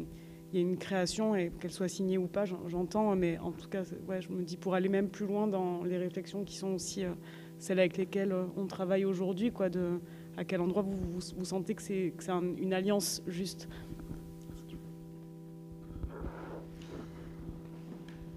y 0.52 0.58
a 0.58 0.62
une 0.62 0.78
création, 0.78 1.36
et 1.36 1.52
qu'elle 1.60 1.72
soit 1.72 1.88
signée 1.88 2.18
ou 2.18 2.26
pas, 2.26 2.46
j'en- 2.46 2.68
j'entends, 2.68 3.16
mais 3.16 3.38
en 3.38 3.52
tout 3.52 3.70
cas, 3.70 3.84
ouais, 4.08 4.22
je 4.22 4.30
me 4.30 4.42
dis 4.42 4.58
pour 4.58 4.74
aller 4.74 4.90
même 4.90 5.10
plus 5.10 5.28
loin 5.28 5.46
dans 5.46 5.84
les 5.84 5.98
réflexions 6.00 6.44
qui 6.44 6.56
sont 6.58 6.70
aussi 6.74 7.06
euh, 7.06 7.12
celles 7.60 7.78
avec 7.80 7.96
lesquelles 7.98 8.32
euh, 8.32 8.46
on 8.58 8.66
travaille 8.66 9.06
aujourd'hui, 9.06 9.52
quoi, 9.52 9.70
de 9.70 10.00
à 10.38 10.44
quel 10.44 10.62
endroit 10.62 10.82
vous, 10.82 10.98
vous, 11.38 11.46
sentez 11.46 11.76
que 11.76 11.82
c'est 11.84 12.14
une 12.58 12.74
alliance 12.74 13.22
juste. 13.28 13.68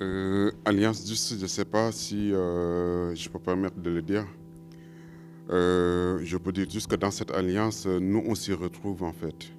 Euh, 0.04 0.50
Alliance 0.66 1.06
Juste, 1.08 1.36
je 1.38 1.42
ne 1.42 1.46
sais 1.46 1.64
pas 1.64 1.90
si 1.90 2.32
euh, 2.32 3.14
je 3.14 3.26
peux 3.30 3.38
permettre 3.38 3.78
de 3.80 3.90
le 3.90 4.02
dire. 4.02 4.26
Euh, 5.50 6.18
je 6.22 6.36
peux 6.36 6.52
dire 6.52 6.68
juste 6.68 6.88
que 6.90 6.96
dans 6.96 7.10
cette 7.10 7.30
alliance, 7.30 7.86
nous, 7.86 8.22
on 8.26 8.34
s'y 8.34 8.52
retrouve 8.52 9.02
en 9.02 9.12
fait. 9.12 9.50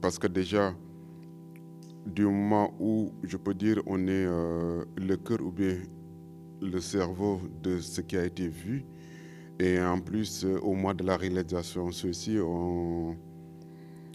Parce 0.00 0.18
que 0.18 0.26
déjà, 0.26 0.74
du 2.06 2.24
moment 2.24 2.74
où, 2.80 3.12
je 3.24 3.36
peux 3.36 3.54
dire, 3.54 3.82
on 3.86 4.06
est 4.08 4.26
le 4.26 5.16
cœur 5.16 5.40
ou 5.42 5.50
bien 5.50 5.76
le 6.62 6.80
cerveau 6.80 7.40
de 7.62 7.78
ce 7.78 8.00
qui 8.00 8.16
a 8.16 8.24
été 8.24 8.48
vu, 8.48 8.84
et 9.58 9.80
en 9.80 10.00
plus, 10.00 10.46
au 10.62 10.72
mois 10.74 10.94
de 10.94 11.04
la 11.04 11.16
réalisation, 11.16 11.90
ceci, 11.92 12.38
on, 12.40 13.16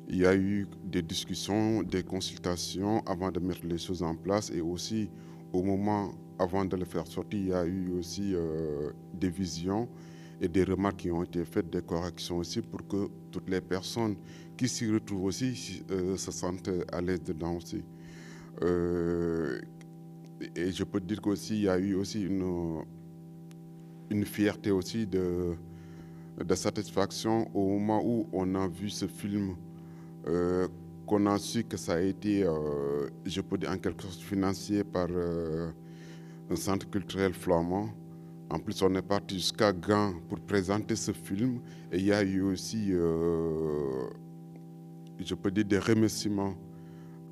il 0.09 0.17
y 0.17 0.25
a 0.25 0.35
eu 0.35 0.67
des 0.85 1.01
discussions, 1.01 1.83
des 1.83 2.03
consultations 2.03 3.01
avant 3.05 3.31
de 3.31 3.39
mettre 3.39 3.65
les 3.65 3.77
choses 3.77 4.03
en 4.03 4.15
place 4.15 4.49
et 4.51 4.61
aussi 4.61 5.09
au 5.51 5.63
moment 5.63 6.13
avant 6.39 6.63
de 6.65 6.75
le 6.77 6.85
faire 6.85 7.07
sortir, 7.07 7.39
il 7.39 7.47
y 7.47 7.53
a 7.53 7.65
eu 7.65 7.91
aussi 7.97 8.33
euh, 8.33 8.91
des 9.13 9.29
visions 9.29 9.89
et 10.39 10.47
des 10.47 10.63
remarques 10.63 10.97
qui 10.97 11.11
ont 11.11 11.23
été 11.23 11.43
faites, 11.43 11.69
des 11.69 11.81
corrections 11.81 12.37
aussi 12.37 12.61
pour 12.61 12.87
que 12.87 13.09
toutes 13.31 13.49
les 13.49 13.59
personnes 13.59 14.15
qui 14.55 14.69
s'y 14.69 14.89
retrouvent 14.91 15.25
aussi 15.25 15.83
euh, 15.91 16.15
se 16.15 16.31
sentent 16.31 16.69
à 16.91 17.01
l'aise 17.01 17.23
dedans 17.23 17.55
aussi. 17.55 17.83
Euh, 18.61 19.59
et 20.55 20.71
je 20.71 20.83
peux 20.83 20.99
dire 20.99 21.21
qu'aussi 21.21 21.55
il 21.55 21.63
y 21.63 21.69
a 21.69 21.79
eu 21.79 21.95
aussi 21.95 22.23
une, 22.23 22.83
une 24.09 24.25
fierté 24.25 24.71
aussi 24.71 25.05
de, 25.07 25.55
de 26.43 26.55
satisfaction 26.55 27.49
au 27.55 27.67
moment 27.67 28.01
où 28.05 28.27
on 28.31 28.53
a 28.55 28.67
vu 28.67 28.89
ce 28.89 29.07
film 29.07 29.55
euh, 30.27 30.67
qu'on 31.05 31.25
a 31.25 31.37
su 31.37 31.63
que 31.63 31.77
ça 31.77 31.93
a 31.93 32.01
été, 32.01 32.43
euh, 32.43 33.07
je 33.25 33.39
peux 33.39 33.57
dire 33.57 33.71
en 33.71 33.77
quelque 33.77 34.03
sorte, 34.03 34.19
financé 34.19 34.83
par 34.83 35.07
euh, 35.09 35.71
un 36.49 36.55
centre 36.57 36.89
culturel 36.89 37.33
flamand. 37.33 37.89
En 38.49 38.59
plus, 38.59 38.81
on 38.81 38.93
est 38.95 39.01
parti 39.01 39.35
jusqu'à 39.35 39.71
Gand 39.71 40.13
pour 40.27 40.39
présenter 40.41 40.95
ce 40.97 41.11
film. 41.13 41.59
Et 41.91 41.97
il 41.99 42.05
y 42.05 42.11
a 42.13 42.23
eu 42.23 42.41
aussi, 42.41 42.91
je 45.19 45.35
peux 45.35 45.51
dire, 45.51 45.65
des 45.65 45.79
remerciements. 45.79 46.55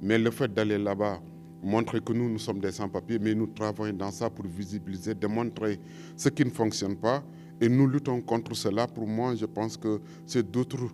Mais 0.01 0.17
le 0.17 0.29
fait 0.31 0.53
d'aller 0.53 0.77
là-bas, 0.77 1.21
montrer 1.63 2.01
que 2.01 2.11
nous, 2.11 2.29
nous 2.29 2.39
sommes 2.39 2.59
des 2.59 2.71
sans-papiers, 2.73 3.17
mais 3.19 3.33
nous 3.33 3.47
travaillons 3.47 3.95
dans 3.95 4.11
ça 4.11 4.29
pour 4.29 4.45
visibiliser, 4.45 5.15
démontrer 5.15 5.79
ce 6.17 6.27
qui 6.29 6.43
ne 6.43 6.49
fonctionne 6.49 6.97
pas. 6.97 7.23
Et 7.61 7.69
nous 7.69 7.87
luttons 7.87 8.19
contre 8.21 8.53
cela. 8.53 8.85
Pour 8.85 9.07
moi, 9.07 9.35
je 9.35 9.45
pense 9.45 9.77
que 9.77 10.01
c'est 10.25 10.49
d'autres 10.49 10.89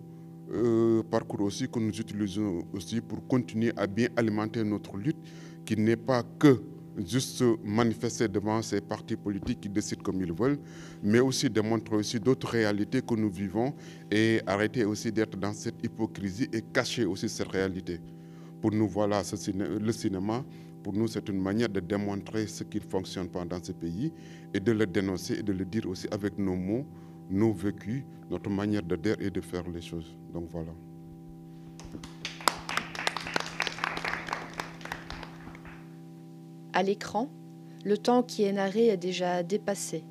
euh, 0.50 1.02
parcours 1.10 1.42
aussi 1.42 1.68
que 1.68 1.78
nous 1.78 1.92
utilisons 1.98 2.64
aussi 2.72 3.00
pour 3.00 3.26
continuer 3.26 3.72
à 3.76 3.86
bien 3.86 4.08
alimenter 4.16 4.64
notre 4.64 4.96
lutte, 4.96 5.16
qui 5.64 5.76
n'est 5.76 5.96
pas 5.96 6.22
que 6.38 6.60
juste 7.06 7.42
manifester 7.64 8.28
devant 8.28 8.60
ces 8.60 8.80
partis 8.80 9.16
politiques 9.16 9.60
qui 9.60 9.68
décident 9.68 10.02
comme 10.02 10.20
ils 10.20 10.32
veulent, 10.32 10.58
mais 11.02 11.20
aussi 11.20 11.48
démontrer 11.48 11.96
aussi 11.96 12.20
d'autres 12.20 12.48
réalités 12.48 13.00
que 13.00 13.14
nous 13.14 13.30
vivons 13.30 13.74
et 14.10 14.40
arrêter 14.46 14.84
aussi 14.84 15.10
d'être 15.10 15.36
dans 15.38 15.52
cette 15.52 15.82
hypocrisie 15.82 16.48
et 16.52 16.60
cacher 16.60 17.04
aussi 17.04 17.28
cette 17.28 17.48
réalité. 17.48 18.00
Pour 18.60 18.72
nous, 18.72 18.88
voilà, 18.88 19.22
le 19.80 19.92
cinéma, 19.92 20.44
pour 20.82 20.92
nous, 20.92 21.08
c'est 21.08 21.28
une 21.28 21.40
manière 21.40 21.68
de 21.68 21.80
démontrer 21.80 22.46
ce 22.46 22.64
qui 22.64 22.78
ne 22.78 22.82
fonctionne 22.82 23.28
pas 23.28 23.44
dans 23.44 23.62
ce 23.62 23.72
pays 23.72 24.12
et 24.52 24.60
de 24.60 24.72
le 24.72 24.86
dénoncer 24.86 25.34
et 25.38 25.42
de 25.42 25.52
le 25.52 25.64
dire 25.64 25.88
aussi 25.88 26.06
avec 26.10 26.38
nos 26.38 26.56
mots, 26.56 26.86
nos 27.32 27.52
vécus, 27.52 28.04
notre 28.30 28.50
manière 28.50 28.82
de 28.82 28.96
dire 28.96 29.16
et 29.20 29.30
de 29.30 29.40
faire 29.40 29.68
les 29.68 29.80
choses. 29.80 30.16
Donc 30.32 30.48
voilà. 30.50 30.72
À 36.74 36.82
l'écran, 36.82 37.28
le 37.84 37.98
temps 37.98 38.22
qui 38.22 38.44
est 38.44 38.52
narré 38.52 38.88
est 38.88 38.96
déjà 38.96 39.42
dépassé. 39.42 40.04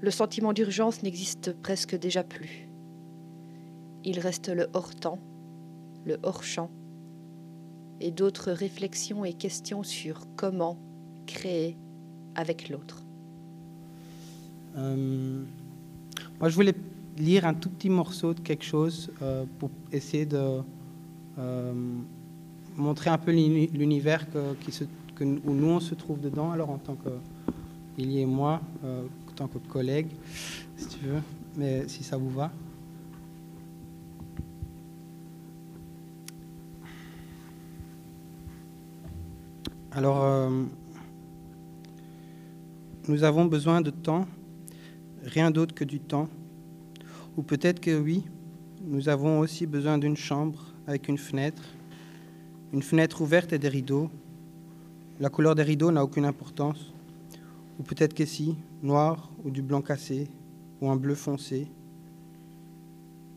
Le 0.00 0.10
sentiment 0.10 0.52
d'urgence 0.52 1.02
n'existe 1.02 1.52
presque 1.52 1.96
déjà 1.96 2.24
plus. 2.24 2.68
Il 4.04 4.18
reste 4.18 4.48
le 4.48 4.68
hors-temps, 4.72 5.18
le 6.04 6.18
hors-champ, 6.22 6.70
et 8.00 8.10
d'autres 8.10 8.50
réflexions 8.50 9.24
et 9.24 9.34
questions 9.34 9.82
sur 9.82 10.26
comment 10.36 10.78
créer 11.26 11.76
avec 12.34 12.70
l'autre. 12.70 13.04
Euh, 14.76 15.44
moi, 16.40 16.48
je 16.48 16.54
voulais 16.54 16.74
lire 17.18 17.46
un 17.46 17.52
tout 17.52 17.68
petit 17.68 17.90
morceau 17.90 18.32
de 18.32 18.40
quelque 18.40 18.64
chose 18.64 19.12
euh, 19.20 19.44
pour 19.58 19.70
essayer 19.92 20.24
de 20.24 20.62
euh, 21.38 21.72
montrer 22.76 23.10
un 23.10 23.18
peu 23.18 23.30
l'uni- 23.30 23.66
l'univers 23.68 24.26
où 25.20 25.52
nous 25.52 25.66
on 25.68 25.80
se 25.80 25.94
trouve 25.94 26.18
dedans. 26.18 26.50
Alors 26.50 26.70
en 26.70 26.78
tant 26.78 26.94
que 26.94 27.10
Lily 27.98 28.20
et 28.20 28.26
moi, 28.26 28.62
euh, 28.84 29.02
en 29.28 29.32
tant 29.32 29.48
que 29.48 29.58
collègues, 29.58 30.08
si 30.76 30.88
tu 30.88 31.04
veux, 31.04 31.20
mais 31.56 31.86
si 31.88 32.02
ça 32.02 32.16
vous 32.16 32.30
va. 32.30 32.50
Alors, 39.92 40.50
nous 43.08 43.24
avons 43.24 43.44
besoin 43.44 43.80
de 43.80 43.90
temps, 43.90 44.24
rien 45.24 45.50
d'autre 45.50 45.74
que 45.74 45.84
du 45.84 46.00
temps. 46.00 46.28
Ou 47.36 47.42
peut-être 47.42 47.80
que 47.80 47.98
oui, 47.98 48.24
nous 48.82 49.08
avons 49.08 49.40
aussi 49.40 49.66
besoin 49.66 49.98
d'une 49.98 50.16
chambre 50.16 50.66
avec 50.86 51.08
une 51.08 51.18
fenêtre, 51.18 51.62
une 52.72 52.82
fenêtre 52.82 53.20
ouverte 53.20 53.52
et 53.52 53.58
des 53.58 53.68
rideaux. 53.68 54.10
La 55.20 55.28
couleur 55.28 55.54
des 55.54 55.62
rideaux 55.62 55.90
n'a 55.90 56.02
aucune 56.02 56.24
importance. 56.24 56.92
Ou 57.78 57.82
peut-être 57.82 58.14
que 58.14 58.24
si, 58.24 58.56
noir 58.82 59.30
ou 59.44 59.50
du 59.50 59.62
blanc 59.62 59.82
cassé, 59.82 60.28
ou 60.80 60.90
un 60.90 60.96
bleu 60.96 61.14
foncé. 61.14 61.66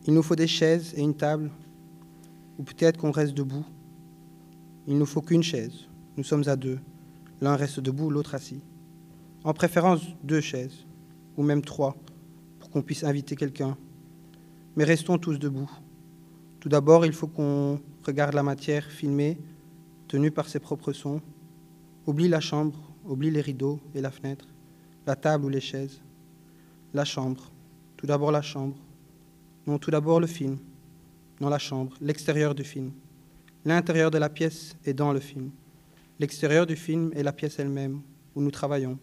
Il 0.06 0.14
nous 0.14 0.22
faut 0.22 0.36
des 0.36 0.46
chaises 0.46 0.94
et 0.96 1.02
une 1.02 1.14
table, 1.14 1.50
ou 2.58 2.62
peut-être 2.62 2.98
qu'on 2.98 3.10
reste 3.10 3.34
debout. 3.34 3.64
Il 4.86 4.98
nous 4.98 5.06
faut 5.06 5.22
qu'une 5.22 5.42
chaise. 5.42 5.86
Nous 6.16 6.24
sommes 6.24 6.44
à 6.46 6.56
deux. 6.56 6.78
L'un 7.40 7.56
reste 7.56 7.80
debout, 7.80 8.10
l'autre 8.10 8.34
assis. 8.34 8.60
En 9.44 9.52
préférence, 9.52 10.02
deux 10.22 10.40
chaises, 10.40 10.86
ou 11.36 11.42
même 11.42 11.62
trois, 11.62 11.96
pour 12.58 12.70
qu'on 12.70 12.82
puisse 12.82 13.04
inviter 13.04 13.36
quelqu'un. 13.36 13.76
Mais 14.76 14.84
restons 14.84 15.18
tous 15.18 15.38
debout. 15.38 15.70
Tout 16.60 16.68
d'abord, 16.68 17.04
il 17.06 17.12
faut 17.12 17.26
qu'on 17.26 17.80
regarde 18.04 18.34
la 18.34 18.42
matière 18.42 18.84
filmée, 18.84 19.38
tenue 20.08 20.30
par 20.30 20.48
ses 20.48 20.60
propres 20.60 20.92
sons. 20.92 21.20
Oublie 22.06 22.28
la 22.28 22.40
chambre, 22.40 22.78
oublie 23.04 23.30
les 23.30 23.40
rideaux 23.40 23.80
et 23.94 24.00
la 24.00 24.10
fenêtre, 24.10 24.46
la 25.06 25.16
table 25.16 25.44
ou 25.44 25.48
les 25.48 25.60
chaises. 25.60 26.00
La 26.92 27.04
chambre. 27.04 27.50
Tout 27.96 28.06
d'abord 28.06 28.30
la 28.30 28.42
chambre. 28.42 28.76
Non, 29.66 29.78
tout 29.78 29.90
d'abord 29.90 30.20
le 30.20 30.26
film. 30.26 30.58
Non, 31.40 31.48
la 31.48 31.58
chambre, 31.58 31.96
l'extérieur 32.00 32.54
du 32.54 32.64
film. 32.64 32.92
L'intérieur 33.64 34.10
de 34.10 34.18
la 34.18 34.28
pièce 34.28 34.76
est 34.84 34.94
dans 34.94 35.12
le 35.12 35.20
film. 35.20 35.50
L'extérieur 36.20 36.66
du 36.66 36.76
film 36.76 37.10
est 37.14 37.22
la 37.22 37.32
pièce 37.32 37.58
elle-même, 37.58 38.00
où 38.34 38.42
nous 38.42 38.50
travaillons. 38.50 38.98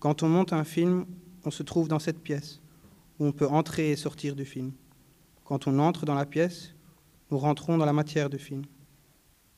Quand 0.00 0.22
on 0.22 0.28
monte 0.28 0.52
un 0.52 0.64
film, 0.64 1.06
on 1.48 1.50
se 1.50 1.62
trouve 1.62 1.88
dans 1.88 1.98
cette 1.98 2.22
pièce, 2.22 2.60
où 3.18 3.24
on 3.24 3.32
peut 3.32 3.48
entrer 3.48 3.90
et 3.90 3.96
sortir 3.96 4.36
du 4.36 4.44
film. 4.44 4.72
Quand 5.46 5.66
on 5.66 5.78
entre 5.78 6.04
dans 6.04 6.14
la 6.14 6.26
pièce, 6.26 6.74
nous 7.30 7.38
rentrons 7.38 7.78
dans 7.78 7.86
la 7.86 7.94
matière 7.94 8.28
du 8.28 8.38
film. 8.38 8.64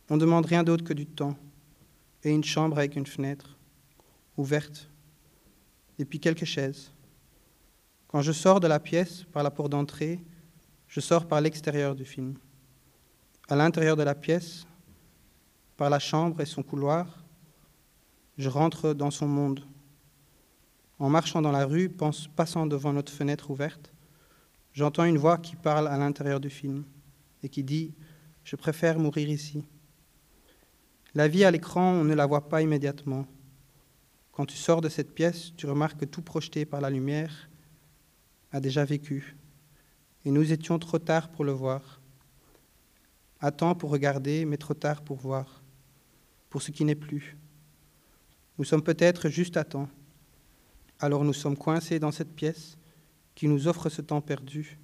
On 0.09 0.15
ne 0.15 0.21
demande 0.21 0.47
rien 0.47 0.63
d'autre 0.63 0.85
que 0.85 0.93
du 0.93 1.05
temps 1.05 1.37
et 2.23 2.31
une 2.31 2.45
chambre 2.45 2.79
avec 2.79 2.95
une 2.95 3.07
fenêtre 3.07 3.59
ouverte 4.37 4.89
et 5.99 6.05
puis 6.05 6.21
quelques 6.21 6.45
chaises. 6.45 6.93
Quand 8.07 8.23
je 8.23 8.31
sors 8.31 8.61
de 8.61 8.69
la 8.69 8.79
pièce 8.79 9.25
par 9.33 9.43
la 9.43 9.51
porte 9.51 9.71
d'entrée, 9.71 10.21
je 10.87 11.01
sors 11.01 11.27
par 11.27 11.41
l'extérieur 11.41 11.97
du 11.97 12.05
film. 12.05 12.37
À 13.49 13.57
l'intérieur 13.57 13.97
de 13.97 14.05
la 14.05 14.15
pièce, 14.15 14.65
par 15.77 15.91
la 15.91 15.99
chambre 15.99 16.41
et 16.41 16.47
son 16.47 16.63
couloir, 16.63 17.25
je 18.39 18.49
rentre 18.49 18.95
dans 18.95 19.11
son 19.11 19.27
monde. 19.27 19.65
En 21.01 21.09
marchant 21.09 21.41
dans 21.41 21.51
la 21.51 21.65
rue, 21.65 21.89
passant 22.37 22.67
devant 22.67 22.93
notre 22.93 23.11
fenêtre 23.11 23.51
ouverte, 23.51 23.91
j'entends 24.75 25.05
une 25.05 25.17
voix 25.17 25.39
qui 25.39 25.57
parle 25.57 25.89
à 25.89 25.97
l'intérieur 25.97 26.41
du 26.41 26.51
film 26.51 26.85
et 27.43 27.49
qui 27.49 27.65
dit⁇ 27.65 27.95
Je 28.45 28.55
préfère 28.55 28.99
mourir 28.99 29.31
ici⁇ 29.31 29.59
La 31.15 31.27
vie 31.27 31.43
à 31.43 31.51
l'écran, 31.51 31.93
on 31.93 32.05
ne 32.05 32.13
la 32.13 32.27
voit 32.27 32.51
pas 32.51 32.61
immédiatement. 32.61 33.27
Quand 34.31 34.45
tu 34.45 34.59
sors 34.59 34.83
de 34.83 34.91
cette 34.91 35.15
pièce, 35.15 35.55
tu 35.57 35.67
remarques 35.67 36.01
que 36.01 36.05
tout 36.05 36.21
projeté 36.21 36.67
par 36.67 36.83
la 36.83 36.91
lumière 36.91 37.49
a 38.53 38.61
déjà 38.61 38.85
vécu. 38.85 39.39
Et 40.27 40.31
nous 40.31 40.53
étions 40.53 40.79
trop 40.79 40.99
tard 40.99 41.31
pour 41.31 41.47
le 41.47 41.53
voir. 41.53 41.99
À 43.41 43.51
temps 43.51 43.75
pour 43.75 43.89
regarder, 43.89 44.45
mais 44.45 44.59
trop 44.59 44.75
tard 44.75 45.01
pour 45.01 45.17
voir. 45.17 45.63
Pour 46.51 46.61
ce 46.61 46.71
qui 46.71 46.85
n'est 46.85 46.95
plus. 46.95 47.39
Nous 48.59 48.65
sommes 48.67 48.83
peut-être 48.83 49.31
juste 49.31 49.57
à 49.57 49.65
temps. 49.65 49.89
Alors 51.03 51.25
nous 51.25 51.33
sommes 51.33 51.57
coincés 51.57 51.99
dans 51.99 52.11
cette 52.11 52.35
pièce 52.35 52.77
qui 53.35 53.49
nous 53.49 53.69
offre 53.69 53.89
ce 53.89 54.03
temps 54.03 54.21
perdu. 54.21 54.79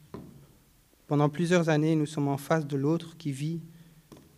Pendant 1.06 1.28
plusieurs 1.28 1.68
années, 1.68 1.94
nous 1.94 2.06
sommes 2.06 2.28
en 2.28 2.38
face 2.38 2.66
de 2.66 2.76
l'autre 2.78 3.18
qui 3.18 3.32
vit, 3.32 3.60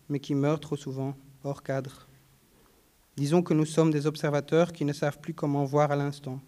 mais 0.09 0.19
qui 0.19 0.35
meurt 0.35 0.61
trop 0.61 0.75
souvent, 0.75 1.17
hors 1.45 1.63
cadre. 1.63 2.09
Disons 3.17 3.43
que 3.43 3.55
nous 3.55 3.65
sommes 3.65 3.93
des 3.93 4.09
observateurs 4.09 4.73
qui 4.73 4.85
ne 4.85 4.93
savent 4.93 5.21
plus 5.21 5.35
comment 5.35 5.65
voir 5.65 5.93
à 5.93 5.97
l'instant. 5.97 6.41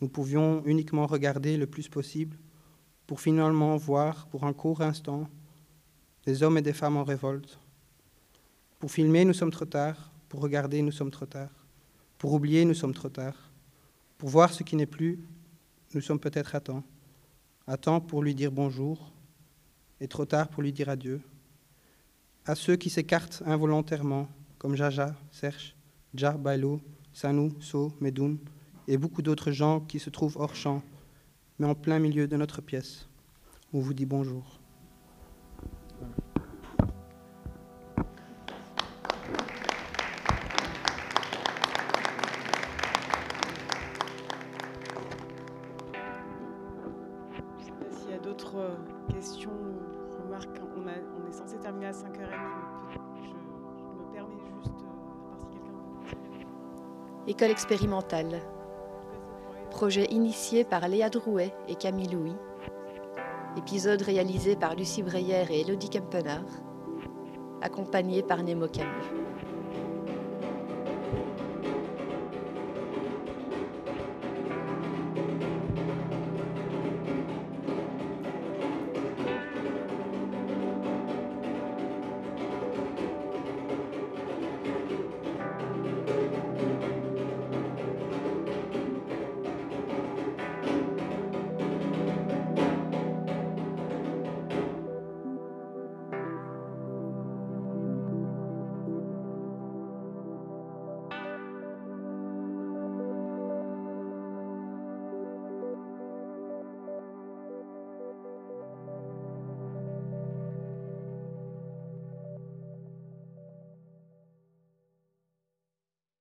Nous 0.00 0.08
pouvions 0.08 0.62
uniquement 0.64 1.06
regarder 1.06 1.56
le 1.56 1.66
plus 1.66 1.88
possible 1.88 2.38
pour 3.08 3.20
finalement 3.20 3.76
voir, 3.76 4.28
pour 4.28 4.44
un 4.44 4.52
court 4.52 4.80
instant, 4.80 5.28
des 6.24 6.44
hommes 6.44 6.58
et 6.58 6.62
des 6.62 6.72
femmes 6.72 6.96
en 6.96 7.04
révolte. 7.04 7.58
Pour 8.78 8.92
filmer, 8.92 9.24
nous 9.24 9.34
sommes 9.34 9.50
trop 9.50 9.64
tard. 9.64 10.12
Pour 10.28 10.40
regarder, 10.40 10.82
nous 10.82 10.92
sommes 10.92 11.10
trop 11.10 11.26
tard. 11.26 11.50
Pour 12.16 12.32
oublier, 12.32 12.64
nous 12.64 12.74
sommes 12.74 12.94
trop 12.94 13.08
tard. 13.08 13.45
Pour 14.18 14.30
voir 14.30 14.52
ce 14.52 14.62
qui 14.62 14.76
n'est 14.76 14.86
plus, 14.86 15.20
nous 15.94 16.00
sommes 16.00 16.18
peut-être 16.18 16.54
à 16.54 16.60
temps. 16.60 16.82
À 17.66 17.76
temps 17.76 18.00
pour 18.00 18.22
lui 18.22 18.34
dire 18.34 18.50
bonjour 18.50 19.12
et 20.00 20.08
trop 20.08 20.24
tard 20.24 20.48
pour 20.48 20.62
lui 20.62 20.72
dire 20.72 20.88
adieu. 20.88 21.20
À 22.46 22.54
ceux 22.54 22.76
qui 22.76 22.88
s'écartent 22.88 23.42
involontairement, 23.44 24.28
comme 24.58 24.74
Jaja, 24.74 25.14
Serge, 25.30 25.74
Dja, 26.14 26.32
Bailo, 26.32 26.80
Sanou, 27.12 27.54
So, 27.60 27.92
Medoun, 28.00 28.38
et 28.88 28.96
beaucoup 28.96 29.20
d'autres 29.20 29.50
gens 29.50 29.80
qui 29.80 29.98
se 29.98 30.10
trouvent 30.10 30.36
hors 30.38 30.54
champ, 30.54 30.82
mais 31.58 31.66
en 31.66 31.74
plein 31.74 31.98
milieu 31.98 32.26
de 32.26 32.36
notre 32.36 32.62
pièce. 32.62 33.08
On 33.72 33.80
vous 33.80 33.94
dit 33.94 34.06
bonjour. 34.06 34.60
École 57.28 57.50
expérimentale. 57.50 58.40
Projet 59.72 60.04
initié 60.10 60.62
par 60.62 60.86
Léa 60.86 61.10
Drouet 61.10 61.52
et 61.66 61.74
Camille 61.74 62.06
Louis. 62.06 62.36
Épisode 63.56 64.02
réalisé 64.02 64.54
par 64.54 64.76
Lucie 64.76 65.02
Breyer 65.02 65.44
et 65.50 65.62
Elodie 65.62 65.90
Kempenard. 65.90 66.44
Accompagné 67.62 68.22
par 68.22 68.44
Nemo 68.44 68.68
Camus. 68.68 69.15